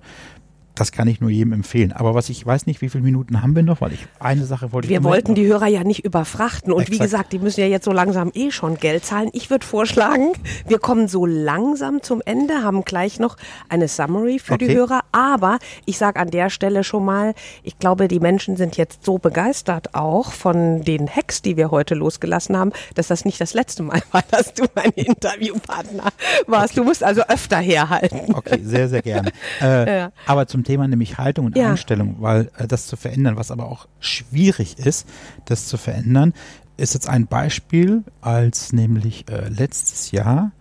das 0.74 0.90
kann 0.92 1.06
ich 1.08 1.20
nur 1.20 1.30
jedem 1.30 1.52
empfehlen. 1.52 1.92
Aber 1.92 2.14
was 2.14 2.28
ich 2.28 2.44
weiß 2.44 2.66
nicht, 2.66 2.80
wie 2.80 2.88
viele 2.88 3.04
Minuten 3.04 3.42
haben 3.42 3.54
wir 3.54 3.62
noch, 3.62 3.80
weil 3.80 3.92
ich 3.92 4.06
eine 4.18 4.44
Sache 4.44 4.72
wollte 4.72 4.88
Wir 4.88 5.04
wollten 5.04 5.34
die 5.34 5.46
Hörer 5.46 5.66
ja 5.68 5.84
nicht 5.84 6.04
überfrachten. 6.04 6.72
Und 6.72 6.88
wie 6.88 6.92
Exakt. 6.94 7.02
gesagt, 7.10 7.32
die 7.32 7.38
müssen 7.38 7.60
ja 7.60 7.66
jetzt 7.66 7.84
so 7.84 7.92
langsam 7.92 8.30
eh 8.34 8.50
schon 8.50 8.76
Geld 8.76 9.04
zahlen. 9.04 9.28
Ich 9.32 9.50
würde 9.50 9.64
vorschlagen, 9.64 10.32
wir 10.66 10.78
kommen 10.78 11.06
so 11.08 11.26
langsam 11.26 12.02
zum 12.02 12.20
Ende, 12.24 12.62
haben 12.62 12.84
gleich 12.84 13.20
noch 13.20 13.36
eine 13.68 13.86
Summary 13.88 14.38
für 14.38 14.58
die 14.58 14.64
Okay. 14.64 14.74
Hörer. 14.76 15.00
Aber 15.12 15.58
ich 15.84 15.98
sage 15.98 16.18
an 16.18 16.30
der 16.30 16.50
Stelle 16.50 16.82
schon 16.84 17.04
mal, 17.04 17.34
ich 17.62 17.78
glaube, 17.78 18.08
die 18.08 18.18
Menschen 18.20 18.56
sind 18.56 18.76
jetzt 18.76 19.04
so 19.04 19.18
begeistert 19.18 19.94
auch 19.94 20.32
von 20.32 20.82
den 20.82 21.08
Hacks, 21.08 21.42
die 21.42 21.56
wir 21.56 21.70
heute 21.70 21.94
losgelassen 21.94 22.56
haben, 22.56 22.72
dass 22.94 23.08
das 23.08 23.24
nicht 23.24 23.40
das 23.40 23.54
letzte 23.54 23.82
Mal 23.82 24.02
war, 24.10 24.22
dass 24.30 24.54
du 24.54 24.64
mein 24.74 24.90
Interviewpartner 24.92 26.04
warst. 26.46 26.76
Du 26.76 26.84
musst 26.84 27.04
also 27.04 27.22
öfter 27.28 27.58
herhalten. 27.58 28.34
Okay, 28.34 28.58
sehr, 28.62 28.88
sehr 28.88 29.02
gerne. 29.02 29.30
Äh, 29.60 29.84
Ja. 29.94 30.12
Aber 30.26 30.46
zum 30.46 30.63
Thema 30.64 30.88
nämlich 30.88 31.18
Haltung 31.18 31.46
und 31.46 31.56
Ja. 31.56 31.70
Einstellung, 31.70 32.16
weil 32.20 32.50
äh, 32.56 32.66
das 32.66 32.86
zu 32.86 32.96
verändern, 32.96 33.36
was 33.36 33.50
aber 33.50 33.70
auch 33.70 33.86
schwierig 34.00 34.78
ist, 34.78 35.06
das 35.44 35.68
zu 35.68 35.76
verändern, 35.76 36.32
ist 36.76 36.94
jetzt 36.94 37.08
ein 37.08 37.26
Beispiel, 37.26 38.02
als 38.20 38.72
nämlich 38.72 39.26
äh, 39.30 39.48
letztes 39.48 40.10
Jahr 40.10 40.52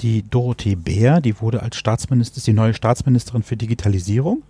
die 0.00 0.22
Dorothee 0.22 0.76
Bär, 0.76 1.20
die 1.20 1.40
wurde 1.42 1.62
als 1.62 1.76
Staatsministerin, 1.76 2.38
ist 2.38 2.46
die 2.46 2.52
neue 2.54 2.72
Staatsministerin 2.72 3.42
für 3.42 3.56
Digitalisierung, 3.56 4.42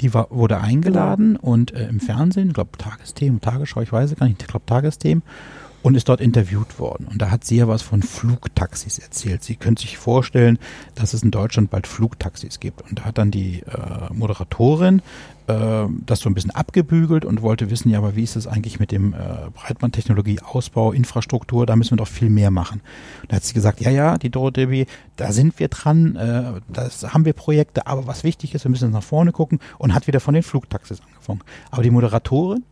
die 0.00 0.14
war, 0.14 0.28
wurde 0.30 0.60
eingeladen 0.60 1.36
und 1.36 1.72
äh, 1.72 1.88
im 1.88 1.98
Fernsehen, 1.98 2.48
ich 2.48 2.54
glaube 2.54 2.78
Tagesthemen, 2.78 3.40
Tagesschau, 3.40 3.80
ich 3.80 3.92
weiß 3.92 4.12
es 4.12 4.16
gar 4.16 4.26
nicht, 4.28 4.40
ich 4.40 4.46
glaube 4.48 4.66
Tagesthemen, 4.66 5.24
und 5.86 5.94
ist 5.94 6.08
dort 6.08 6.20
interviewt 6.20 6.80
worden. 6.80 7.06
Und 7.08 7.22
da 7.22 7.30
hat 7.30 7.44
sie 7.44 7.58
ja 7.58 7.68
was 7.68 7.80
von 7.80 8.02
Flugtaxis 8.02 8.98
erzählt. 8.98 9.44
Sie 9.44 9.54
können 9.54 9.76
sich 9.76 9.98
vorstellen, 9.98 10.58
dass 10.96 11.14
es 11.14 11.22
in 11.22 11.30
Deutschland 11.30 11.70
bald 11.70 11.86
Flugtaxis 11.86 12.58
gibt. 12.58 12.82
Und 12.82 12.98
da 12.98 13.04
hat 13.04 13.18
dann 13.18 13.30
die 13.30 13.60
äh, 13.60 14.12
Moderatorin 14.12 15.00
äh, 15.46 15.84
das 16.04 16.18
so 16.18 16.28
ein 16.28 16.34
bisschen 16.34 16.50
abgebügelt 16.50 17.24
und 17.24 17.40
wollte 17.40 17.70
wissen, 17.70 17.88
ja, 17.88 17.98
aber 17.98 18.16
wie 18.16 18.24
ist 18.24 18.34
es 18.34 18.48
eigentlich 18.48 18.80
mit 18.80 18.90
dem 18.90 19.12
äh, 19.12 19.48
Breitbandtechnologie, 19.54 20.40
Ausbau, 20.40 20.90
Infrastruktur, 20.90 21.66
da 21.66 21.76
müssen 21.76 21.92
wir 21.92 21.98
doch 21.98 22.08
viel 22.08 22.30
mehr 22.30 22.50
machen. 22.50 22.80
Und 23.22 23.30
da 23.30 23.36
hat 23.36 23.44
sie 23.44 23.54
gesagt, 23.54 23.80
ja, 23.80 23.92
ja, 23.92 24.18
die 24.18 24.30
Dorothee, 24.30 24.86
da 25.14 25.30
sind 25.30 25.60
wir 25.60 25.68
dran, 25.68 26.16
äh, 26.16 26.60
das 26.66 27.14
haben 27.14 27.24
wir 27.24 27.32
Projekte, 27.32 27.86
aber 27.86 28.08
was 28.08 28.24
wichtig 28.24 28.56
ist, 28.56 28.64
wir 28.64 28.72
müssen 28.72 28.86
jetzt 28.86 28.92
nach 28.92 29.04
vorne 29.04 29.30
gucken 29.30 29.60
und 29.78 29.94
hat 29.94 30.08
wieder 30.08 30.18
von 30.18 30.34
den 30.34 30.42
Flugtaxis 30.42 31.00
angefangen. 31.00 31.42
Aber 31.70 31.84
die 31.84 31.90
Moderatorin, 31.90 32.64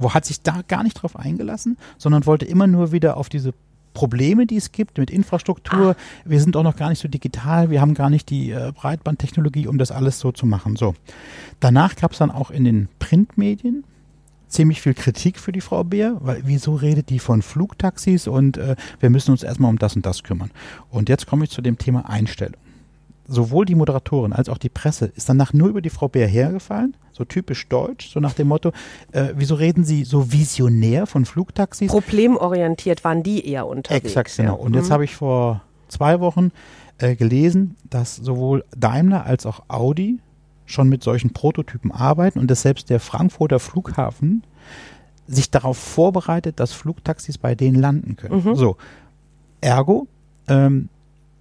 wo 0.00 0.14
hat 0.14 0.24
sich 0.24 0.42
da 0.42 0.62
gar 0.66 0.82
nicht 0.82 0.94
drauf 0.94 1.16
eingelassen, 1.16 1.76
sondern 1.98 2.26
wollte 2.26 2.46
immer 2.46 2.66
nur 2.66 2.90
wieder 2.90 3.16
auf 3.16 3.28
diese 3.28 3.52
Probleme, 3.94 4.46
die 4.46 4.56
es 4.56 4.72
gibt 4.72 4.98
mit 4.98 5.10
Infrastruktur. 5.10 5.96
Wir 6.24 6.40
sind 6.40 6.56
auch 6.56 6.62
noch 6.62 6.76
gar 6.76 6.88
nicht 6.88 7.00
so 7.00 7.08
digital, 7.08 7.70
wir 7.70 7.80
haben 7.80 7.94
gar 7.94 8.10
nicht 8.10 8.30
die 8.30 8.50
äh, 8.50 8.72
Breitbandtechnologie, 8.74 9.66
um 9.66 9.78
das 9.78 9.90
alles 9.90 10.18
so 10.18 10.32
zu 10.32 10.46
machen. 10.46 10.76
So. 10.76 10.94
Danach 11.60 11.96
gab 11.96 12.12
es 12.12 12.18
dann 12.18 12.30
auch 12.30 12.50
in 12.50 12.64
den 12.64 12.88
Printmedien 12.98 13.84
ziemlich 14.48 14.80
viel 14.80 14.94
Kritik 14.94 15.38
für 15.38 15.52
die 15.52 15.60
Frau 15.60 15.84
Beer, 15.84 16.16
weil 16.20 16.42
wieso 16.44 16.74
redet 16.74 17.08
die 17.10 17.18
von 17.18 17.42
Flugtaxis 17.42 18.26
und 18.26 18.56
äh, 18.56 18.76
wir 18.98 19.10
müssen 19.10 19.30
uns 19.30 19.42
erstmal 19.42 19.70
um 19.70 19.78
das 19.78 19.96
und 19.96 20.06
das 20.06 20.22
kümmern. 20.22 20.50
Und 20.88 21.08
jetzt 21.08 21.26
komme 21.26 21.44
ich 21.44 21.50
zu 21.50 21.62
dem 21.62 21.78
Thema 21.78 22.08
Einstellung. 22.08 22.60
Sowohl 23.32 23.64
die 23.64 23.76
Moderatorin 23.76 24.32
als 24.32 24.48
auch 24.48 24.58
die 24.58 24.68
Presse 24.68 25.06
ist 25.06 25.28
danach 25.28 25.52
nur 25.52 25.68
über 25.68 25.80
die 25.80 25.88
Frau 25.90 26.08
Beer 26.08 26.26
hergefallen, 26.26 26.96
so 27.12 27.24
typisch 27.24 27.68
deutsch, 27.68 28.10
so 28.12 28.18
nach 28.18 28.32
dem 28.32 28.48
Motto, 28.48 28.72
äh, 29.12 29.28
wieso 29.36 29.54
reden 29.54 29.84
Sie 29.84 30.02
so 30.02 30.32
visionär 30.32 31.06
von 31.06 31.24
Flugtaxis? 31.24 31.92
Problemorientiert 31.92 33.04
waren 33.04 33.22
die 33.22 33.46
eher 33.46 33.68
unterwegs. 33.68 34.04
Exakt, 34.06 34.36
genau. 34.36 34.56
Und 34.56 34.74
jetzt 34.74 34.88
Mhm. 34.88 34.92
habe 34.94 35.04
ich 35.04 35.14
vor 35.14 35.62
zwei 35.86 36.18
Wochen 36.18 36.50
äh, 36.98 37.14
gelesen, 37.14 37.76
dass 37.88 38.16
sowohl 38.16 38.64
Daimler 38.76 39.24
als 39.26 39.46
auch 39.46 39.62
Audi 39.68 40.18
schon 40.66 40.88
mit 40.88 41.04
solchen 41.04 41.32
Prototypen 41.32 41.92
arbeiten 41.92 42.40
und 42.40 42.50
dass 42.50 42.62
selbst 42.62 42.90
der 42.90 42.98
Frankfurter 42.98 43.60
Flughafen 43.60 44.42
sich 45.28 45.50
darauf 45.52 45.78
vorbereitet, 45.78 46.58
dass 46.58 46.72
Flugtaxis 46.72 47.38
bei 47.38 47.54
denen 47.54 47.76
landen 47.76 48.16
können. 48.16 48.42
Mhm. 48.44 48.54
So, 48.56 48.76
ergo, 49.60 50.08
ähm, 50.48 50.88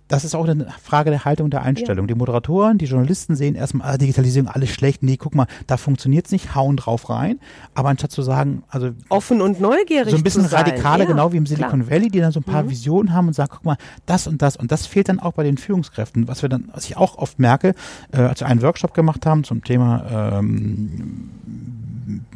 das 0.09 0.25
ist 0.25 0.35
auch 0.35 0.47
eine 0.47 0.67
Frage 0.83 1.11
der 1.11 1.23
Haltung 1.23 1.51
der 1.51 1.61
Einstellung. 1.61 2.07
Die 2.07 2.15
Moderatoren, 2.15 2.79
die 2.79 2.85
Journalisten 2.85 3.35
sehen 3.35 3.53
erstmal, 3.55 3.93
ah, 3.93 3.97
Digitalisierung, 3.97 4.49
alles 4.49 4.71
schlecht. 4.71 5.03
Nee, 5.03 5.17
guck 5.17 5.35
mal, 5.35 5.45
da 5.67 5.77
funktioniert's 5.77 6.31
nicht, 6.31 6.55
hauen 6.55 6.77
drauf 6.77 7.09
rein. 7.11 7.39
Aber 7.75 7.89
anstatt 7.89 8.11
zu 8.11 8.23
sagen, 8.23 8.63
also 8.69 8.89
Offen 9.09 9.39
und 9.39 9.61
neugierig 9.61 10.09
so 10.09 10.17
ein 10.17 10.23
bisschen 10.23 10.45
radikaler, 10.45 11.03
ja, 11.03 11.09
genau 11.11 11.31
wie 11.31 11.37
im 11.37 11.45
Silicon 11.45 11.81
klar. 11.83 11.91
Valley, 11.91 12.09
die 12.09 12.19
dann 12.19 12.31
so 12.31 12.39
ein 12.39 12.43
paar 12.43 12.63
Mhm. 12.63 12.71
Visionen 12.71 13.13
haben 13.13 13.27
und 13.27 13.33
sagen, 13.33 13.51
guck 13.53 13.63
mal, 13.65 13.77
das 14.07 14.25
und 14.25 14.41
das. 14.41 14.55
Und 14.57 14.71
das 14.71 14.87
fehlt 14.87 15.09
dann 15.09 15.19
auch 15.19 15.33
bei 15.33 15.43
den 15.43 15.57
Führungskräften. 15.57 16.27
Was 16.27 16.41
wir 16.41 16.49
dann, 16.49 16.69
was 16.73 16.85
ich 16.85 16.97
auch 16.97 17.19
oft 17.19 17.37
merke, 17.37 17.75
äh, 18.11 18.17
als 18.17 18.39
wir 18.39 18.47
einen 18.47 18.63
Workshop 18.63 18.95
gemacht 18.95 19.27
haben 19.27 19.43
zum 19.43 19.63
Thema 19.63 20.39
ähm, 20.39 21.29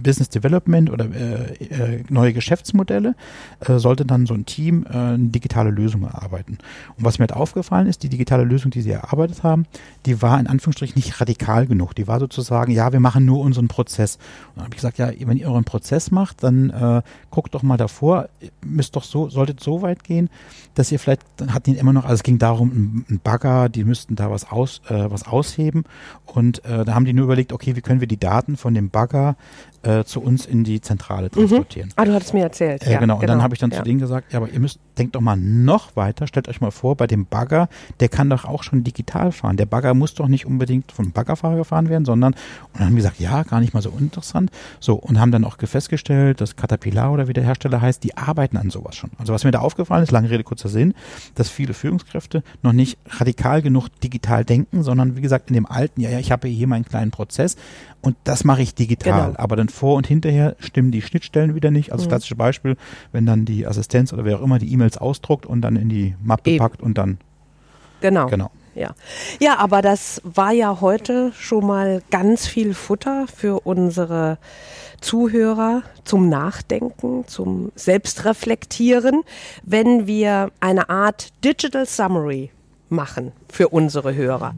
Business 0.04 0.30
Development 0.30 0.90
oder 0.90 1.06
äh, 1.06 1.54
äh, 1.64 2.04
neue 2.10 2.34
Geschäftsmodelle, 2.34 3.16
äh, 3.62 3.78
sollte 3.78 4.06
dann 4.06 4.26
so 4.26 4.34
ein 4.34 4.46
Team 4.46 4.86
äh, 4.90 4.96
eine 4.96 5.30
digitale 5.30 5.72
Lösung 5.72 6.04
erarbeiten. 6.04 6.58
Und 6.98 7.06
was 7.06 7.20
mir 7.20 7.24
halt 7.24 7.34
aufgefallen 7.34 7.88
ist, 7.88 8.04
die 8.04 8.10
digitale 8.10 8.44
Lösung, 8.44 8.72
die 8.72 8.82
sie 8.82 8.92
erarbeitet 8.92 9.44
haben, 9.44 9.66
die 10.06 10.22
war 10.22 10.40
in 10.40 10.48
Anführungsstrichen 10.48 10.96
nicht 10.96 11.20
radikal 11.20 11.66
genug. 11.66 11.96
Die 11.96 12.08
war 12.08 12.20
sozusagen, 12.20 12.72
ja, 12.72 12.92
wir 12.92 13.00
machen 13.00 13.26
nur 13.26 13.40
unseren 13.40 13.68
Prozess. 13.68 14.16
Und 14.50 14.58
dann 14.58 14.66
habe 14.66 14.76
ich 14.76 14.78
gesagt, 14.78 14.98
ja, 14.98 15.12
wenn 15.26 15.38
ihr 15.38 15.48
euren 15.48 15.64
Prozess 15.64 16.12
macht, 16.12 16.44
dann 16.44 16.70
äh, 16.70 17.02
guckt 17.32 17.56
doch 17.56 17.64
mal 17.64 17.78
davor, 17.78 18.30
müsst 18.62 18.96
doch 18.96 19.04
so, 19.04 19.30
solltet 19.30 19.60
so 19.62 19.82
weit 19.82 20.04
gehen, 20.04 20.30
dass 20.76 20.92
ihr 20.92 21.00
vielleicht, 21.00 21.22
dann 21.38 21.54
hatten 21.54 21.74
die 21.74 21.78
immer 21.78 21.94
noch, 21.94 22.04
also 22.04 22.16
es 22.16 22.24
ging 22.24 22.40
darum, 22.40 22.70
ein, 22.70 23.06
ein 23.10 23.20
Bagger, 23.24 23.70
die 23.70 23.84
müssten 23.84 24.16
da 24.16 24.30
was 24.30 24.50
aus, 24.52 24.82
äh, 24.90 25.10
was 25.10 25.26
ausheben. 25.26 25.84
Und 26.26 26.64
äh, 26.66 26.86
da 26.86 26.94
haben 26.94 27.06
die 27.06 27.14
nur 27.14 27.26
überlegt, 27.26 27.54
okay, 27.54 27.76
wie 27.76 27.82
können 27.82 28.00
wir 28.00 28.08
die 28.08 28.20
Daten 28.20 28.58
von 28.58 28.74
dem 28.74 28.90
Bagger 28.90 29.36
äh, 29.84 30.04
zu 30.04 30.22
uns 30.22 30.46
in 30.46 30.64
die 30.64 30.82
Zentrale 30.82 31.30
transportieren. 31.30 31.90
Ah, 31.96 32.06
du 32.06 32.14
hattest 32.14 32.34
mir 32.34 32.44
erzählt. 32.44 32.86
Äh, 32.86 32.94
ja, 32.94 33.00
genau. 33.00 33.20
und 33.20 33.28
dann 33.28 33.44
habe 33.44 33.54
ich 33.54 33.60
dann 33.60 33.72
ja. 33.72 33.78
zu 33.78 33.84
denen 33.84 34.00
gesagt, 34.00 34.32
ja, 34.34 34.40
aber 34.40 34.50
ihr 34.50 34.60
müsst, 34.60 34.80
denkt 34.98 35.16
doch 35.16 35.22
mal 35.22 35.36
noch 35.38 35.96
weiter, 35.96 36.28
stellt 36.28 36.48
euch 36.48 36.62
mal 36.62 36.72
vor, 36.72 36.96
bei 36.96 37.08
dem 37.08 37.26
Bagger, 37.26 37.68
der 38.00 38.10
kann 38.10 38.30
doch 38.30 38.46
auch 38.46 38.64
schon 38.64 38.84
digital 38.84 39.32
fahren. 39.32 39.58
Der 39.58 39.66
Bagger 39.66 39.94
muss 39.94 40.14
doch 40.14 40.28
nicht 40.28 40.46
unbedingt 40.46 40.92
vom 40.92 41.12
Baggerfahrer 41.12 41.58
gefahren 41.58 41.90
werden, 41.90 42.06
sondern, 42.06 42.34
und 42.34 42.40
dann 42.76 42.86
haben 42.86 42.92
die 42.92 42.98
gesagt, 42.98 43.20
ja, 43.20 43.44
gar 43.44 43.60
nicht 43.60 43.74
mal 43.74 43.82
so 43.82 43.90
interessant. 43.98 44.52
So, 44.80 44.96
und 44.96 45.20
haben 45.20 45.32
dann 45.32 45.44
auch 45.44 45.58
festgestellt, 45.58 46.42
dass 46.42 46.56
Caterpillar 46.56 47.12
oder 47.12 47.28
wie 47.28 47.34
der 47.34 47.44
Hersteller 47.44 47.82
heißt, 47.82 48.04
die 48.04 48.18
arbeiten 48.18 48.58
an 48.58 48.70
sowas 48.70 48.96
schon. 48.96 49.12
Also 49.18 49.34
was 49.34 49.44
mir 49.44 49.52
da 49.52 49.60
aufgefallen 49.60 50.04
ist, 50.04 50.12
lange 50.12 50.30
Rede, 50.30 50.44
kurzer 50.44 50.70
Sinn, 50.70 50.94
dass 51.36 51.50
viele 51.50 51.74
Führungskräfte 51.74 52.44
noch 52.62 52.74
nicht 52.74 52.98
radikal 53.08 53.62
genug 53.62 53.90
digital 54.02 54.46
denken, 54.46 54.84
sondern 54.84 55.16
wie 55.18 55.22
gesagt, 55.22 55.50
in 55.50 55.56
dem 55.56 55.66
alten, 55.66 56.02
ja, 56.02 56.10
ja, 56.10 56.20
ich 56.20 56.32
habe 56.32 56.48
hier 56.48 56.68
meinen 56.68 56.86
kleinen 56.86 57.12
Prozess 57.12 57.56
und 58.02 58.18
das 58.26 58.44
mache 58.44 58.62
ich 58.62 58.76
digital. 58.76 59.28
Genau. 59.28 59.40
Aber 59.40 59.56
dann 59.56 59.70
vor 59.74 59.96
und 59.96 60.08
hinterher 60.08 60.56
stimmen 60.60 60.92
die 60.92 61.02
Schnittstellen 61.02 61.56
wieder 61.56 61.72
nicht. 61.72 61.92
Also 61.92 62.06
Mhm. 62.06 62.10
klassische 62.10 62.36
Beispiel, 62.36 62.78
wenn 63.12 63.26
dann 63.26 63.46
die 63.46 63.66
Assistenz 63.68 64.14
oder 64.14 64.24
wer 64.26 64.38
auch 64.40 64.44
immer 64.44 64.60
die 64.60 64.72
E-Mails 64.72 64.98
ausdruckt 64.98 65.46
und 65.46 65.62
dann 65.62 65.76
in 65.76 65.90
die 65.90 66.16
Mappe 66.24 66.52
Eben. 66.52 66.60
packt 66.60 66.82
und 66.82 66.98
dann, 66.98 67.18
Genau. 68.02 68.28
genau. 68.28 68.52
Ja. 68.76 68.96
Ja, 69.40 69.58
aber 69.60 69.82
das 69.84 70.20
war 70.24 70.52
ja 70.52 70.82
heute 70.82 71.32
schon 71.38 71.66
mal 71.68 72.02
ganz 72.10 72.48
viel 72.48 72.74
Futter 72.74 73.26
für 73.28 73.60
unsere 73.68 74.40
Zuhörer 75.00 75.84
zum 76.04 76.28
Nachdenken, 76.28 77.28
zum 77.28 77.72
Selbstreflektieren, 77.76 79.22
wenn 79.64 80.08
wir 80.08 80.50
eine 80.60 80.90
Art 80.90 81.30
Digital 81.44 81.86
Summary 81.86 82.50
machen 82.90 83.32
für 83.50 83.68
unsere 83.70 84.16
Hörer. 84.16 84.56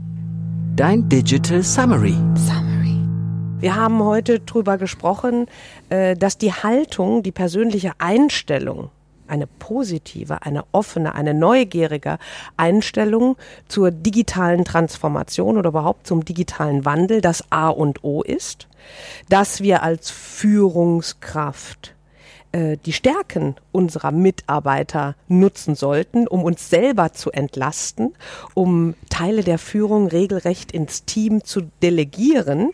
Dein 0.77 1.09
Digital 1.09 1.61
Summary. 1.63 2.15
Summary. 2.35 2.84
Wir 3.59 3.75
haben 3.75 4.03
heute 4.03 4.41
darüber 4.41 4.77
gesprochen, 4.77 5.47
äh, 5.89 6.15
dass 6.15 6.37
die 6.37 6.51
Haltung, 6.51 7.23
die 7.23 7.31
persönliche 7.31 7.93
Einstellung 7.99 8.89
eine 9.27 9.47
positive, 9.47 10.43
eine 10.43 10.65
offene, 10.71 11.15
eine 11.15 11.33
neugierige 11.33 12.19
Einstellung 12.57 13.37
zur 13.67 13.91
digitalen 13.91 14.65
Transformation 14.65 15.57
oder 15.57 15.69
überhaupt 15.69 16.05
zum 16.05 16.25
digitalen 16.25 16.85
Wandel 16.85 17.21
das 17.21 17.49
A 17.49 17.69
und 17.69 18.03
O 18.03 18.21
ist, 18.21 18.67
dass 19.29 19.61
wir 19.61 19.83
als 19.83 20.11
Führungskraft 20.11 21.95
äh, 22.51 22.77
die 22.85 22.93
Stärken 22.93 23.55
unserer 23.71 24.11
Mitarbeiter 24.11 25.15
nutzen 25.29 25.75
sollten, 25.75 26.27
um 26.27 26.43
uns 26.43 26.69
selber 26.69 27.13
zu 27.13 27.31
entlasten, 27.31 28.13
um 28.53 28.95
Teile 29.09 29.43
der 29.43 29.59
Führung 29.59 30.07
regelrecht 30.07 30.71
ins 30.71 31.05
Team 31.05 31.43
zu 31.43 31.61
delegieren 31.81 32.71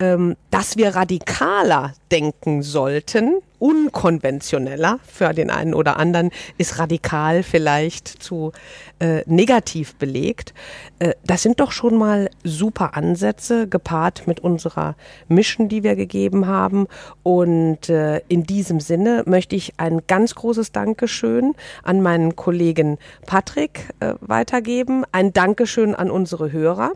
ähm, 0.00 0.36
dass 0.50 0.76
wir 0.76 0.96
radikaler 0.96 1.92
denken 2.10 2.62
sollten, 2.62 3.34
unkonventioneller 3.58 4.98
für 5.06 5.32
den 5.34 5.50
einen 5.50 5.74
oder 5.74 5.98
anderen 5.98 6.30
ist 6.56 6.78
radikal 6.78 7.42
vielleicht 7.42 8.08
zu 8.08 8.52
äh, 8.98 9.22
negativ 9.26 9.94
belegt. 9.96 10.54
Äh, 10.98 11.12
das 11.24 11.42
sind 11.42 11.60
doch 11.60 11.70
schon 11.70 11.96
mal 11.96 12.30
super 12.42 12.96
Ansätze 12.96 13.68
gepaart 13.68 14.26
mit 14.26 14.40
unserer 14.40 14.96
Mission, 15.28 15.68
die 15.68 15.82
wir 15.82 15.94
gegeben 15.94 16.46
haben. 16.46 16.86
Und 17.22 17.90
äh, 17.90 18.22
in 18.28 18.44
diesem 18.44 18.80
Sinne 18.80 19.22
möchte 19.26 19.54
ich 19.54 19.74
ein 19.76 20.00
ganz 20.06 20.34
großes 20.34 20.72
Dankeschön 20.72 21.54
an 21.82 22.00
meinen 22.00 22.34
Kollegen 22.34 22.98
Patrick 23.26 23.90
äh, 24.00 24.14
weitergeben. 24.20 25.04
Ein 25.12 25.34
Dankeschön 25.34 25.94
an 25.94 26.10
unsere 26.10 26.50
Hörer. 26.50 26.92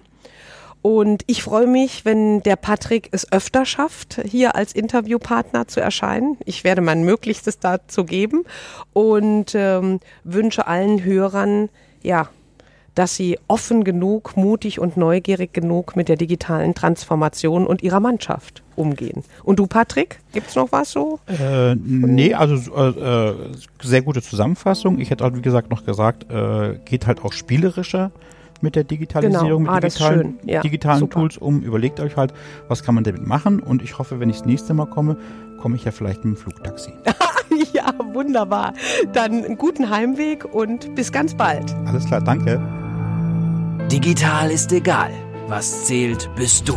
Und 0.84 1.22
ich 1.28 1.42
freue 1.42 1.66
mich, 1.66 2.04
wenn 2.04 2.42
der 2.42 2.56
Patrick 2.56 3.08
es 3.10 3.32
öfter 3.32 3.64
schafft, 3.64 4.20
hier 4.22 4.54
als 4.54 4.74
Interviewpartner 4.74 5.66
zu 5.66 5.80
erscheinen. 5.80 6.36
Ich 6.44 6.62
werde 6.62 6.82
mein 6.82 7.04
Möglichstes 7.04 7.58
dazu 7.58 8.04
geben 8.04 8.44
und 8.92 9.54
ähm, 9.54 10.00
wünsche 10.24 10.66
allen 10.66 11.02
Hörern, 11.02 11.70
ja, 12.02 12.28
dass 12.94 13.16
sie 13.16 13.38
offen 13.48 13.82
genug, 13.82 14.36
mutig 14.36 14.78
und 14.78 14.98
neugierig 14.98 15.54
genug 15.54 15.96
mit 15.96 16.10
der 16.10 16.16
digitalen 16.16 16.74
Transformation 16.74 17.66
und 17.66 17.82
ihrer 17.82 18.00
Mannschaft 18.00 18.62
umgehen. 18.76 19.24
Und 19.42 19.60
du, 19.60 19.66
Patrick, 19.66 20.20
gibt's 20.34 20.54
noch 20.54 20.70
was 20.70 20.90
so? 20.90 21.18
Äh, 21.28 21.76
nee, 21.76 22.34
also 22.34 22.76
äh, 22.76 23.30
äh, 23.30 23.34
sehr 23.82 24.02
gute 24.02 24.20
Zusammenfassung. 24.20 24.98
Ich 24.98 25.08
hätte 25.08 25.24
halt, 25.24 25.34
wie 25.34 25.40
gesagt, 25.40 25.70
noch 25.70 25.86
gesagt, 25.86 26.30
äh, 26.30 26.78
geht 26.84 27.06
halt 27.06 27.24
auch 27.24 27.32
spielerischer 27.32 28.10
mit 28.62 28.76
der 28.76 28.84
Digitalisierung, 28.84 29.64
genau. 29.64 29.72
ah, 29.72 29.74
mit 29.76 29.84
digitalen, 29.84 30.38
ja, 30.44 30.60
digitalen 30.60 31.10
Tools 31.10 31.38
um. 31.38 31.62
Überlegt 31.62 32.00
euch 32.00 32.16
halt, 32.16 32.32
was 32.68 32.82
kann 32.82 32.94
man 32.94 33.04
damit 33.04 33.26
machen. 33.26 33.60
Und 33.60 33.82
ich 33.82 33.98
hoffe, 33.98 34.20
wenn 34.20 34.30
ich 34.30 34.38
das 34.38 34.46
nächste 34.46 34.74
Mal 34.74 34.86
komme, 34.86 35.16
komme 35.60 35.76
ich 35.76 35.84
ja 35.84 35.90
vielleicht 35.90 36.24
mit 36.24 36.36
dem 36.36 36.36
Flugtaxi. 36.36 36.92
ja, 37.72 37.92
wunderbar. 38.12 38.74
Dann 39.12 39.44
einen 39.44 39.58
guten 39.58 39.90
Heimweg 39.90 40.44
und 40.44 40.94
bis 40.94 41.12
ganz 41.12 41.34
bald. 41.34 41.74
Alles 41.86 42.06
klar, 42.06 42.20
danke. 42.20 42.60
Digital 43.90 44.50
ist 44.50 44.72
egal. 44.72 45.10
Was 45.48 45.84
zählt, 45.84 46.30
bist 46.36 46.68
du. 46.68 46.76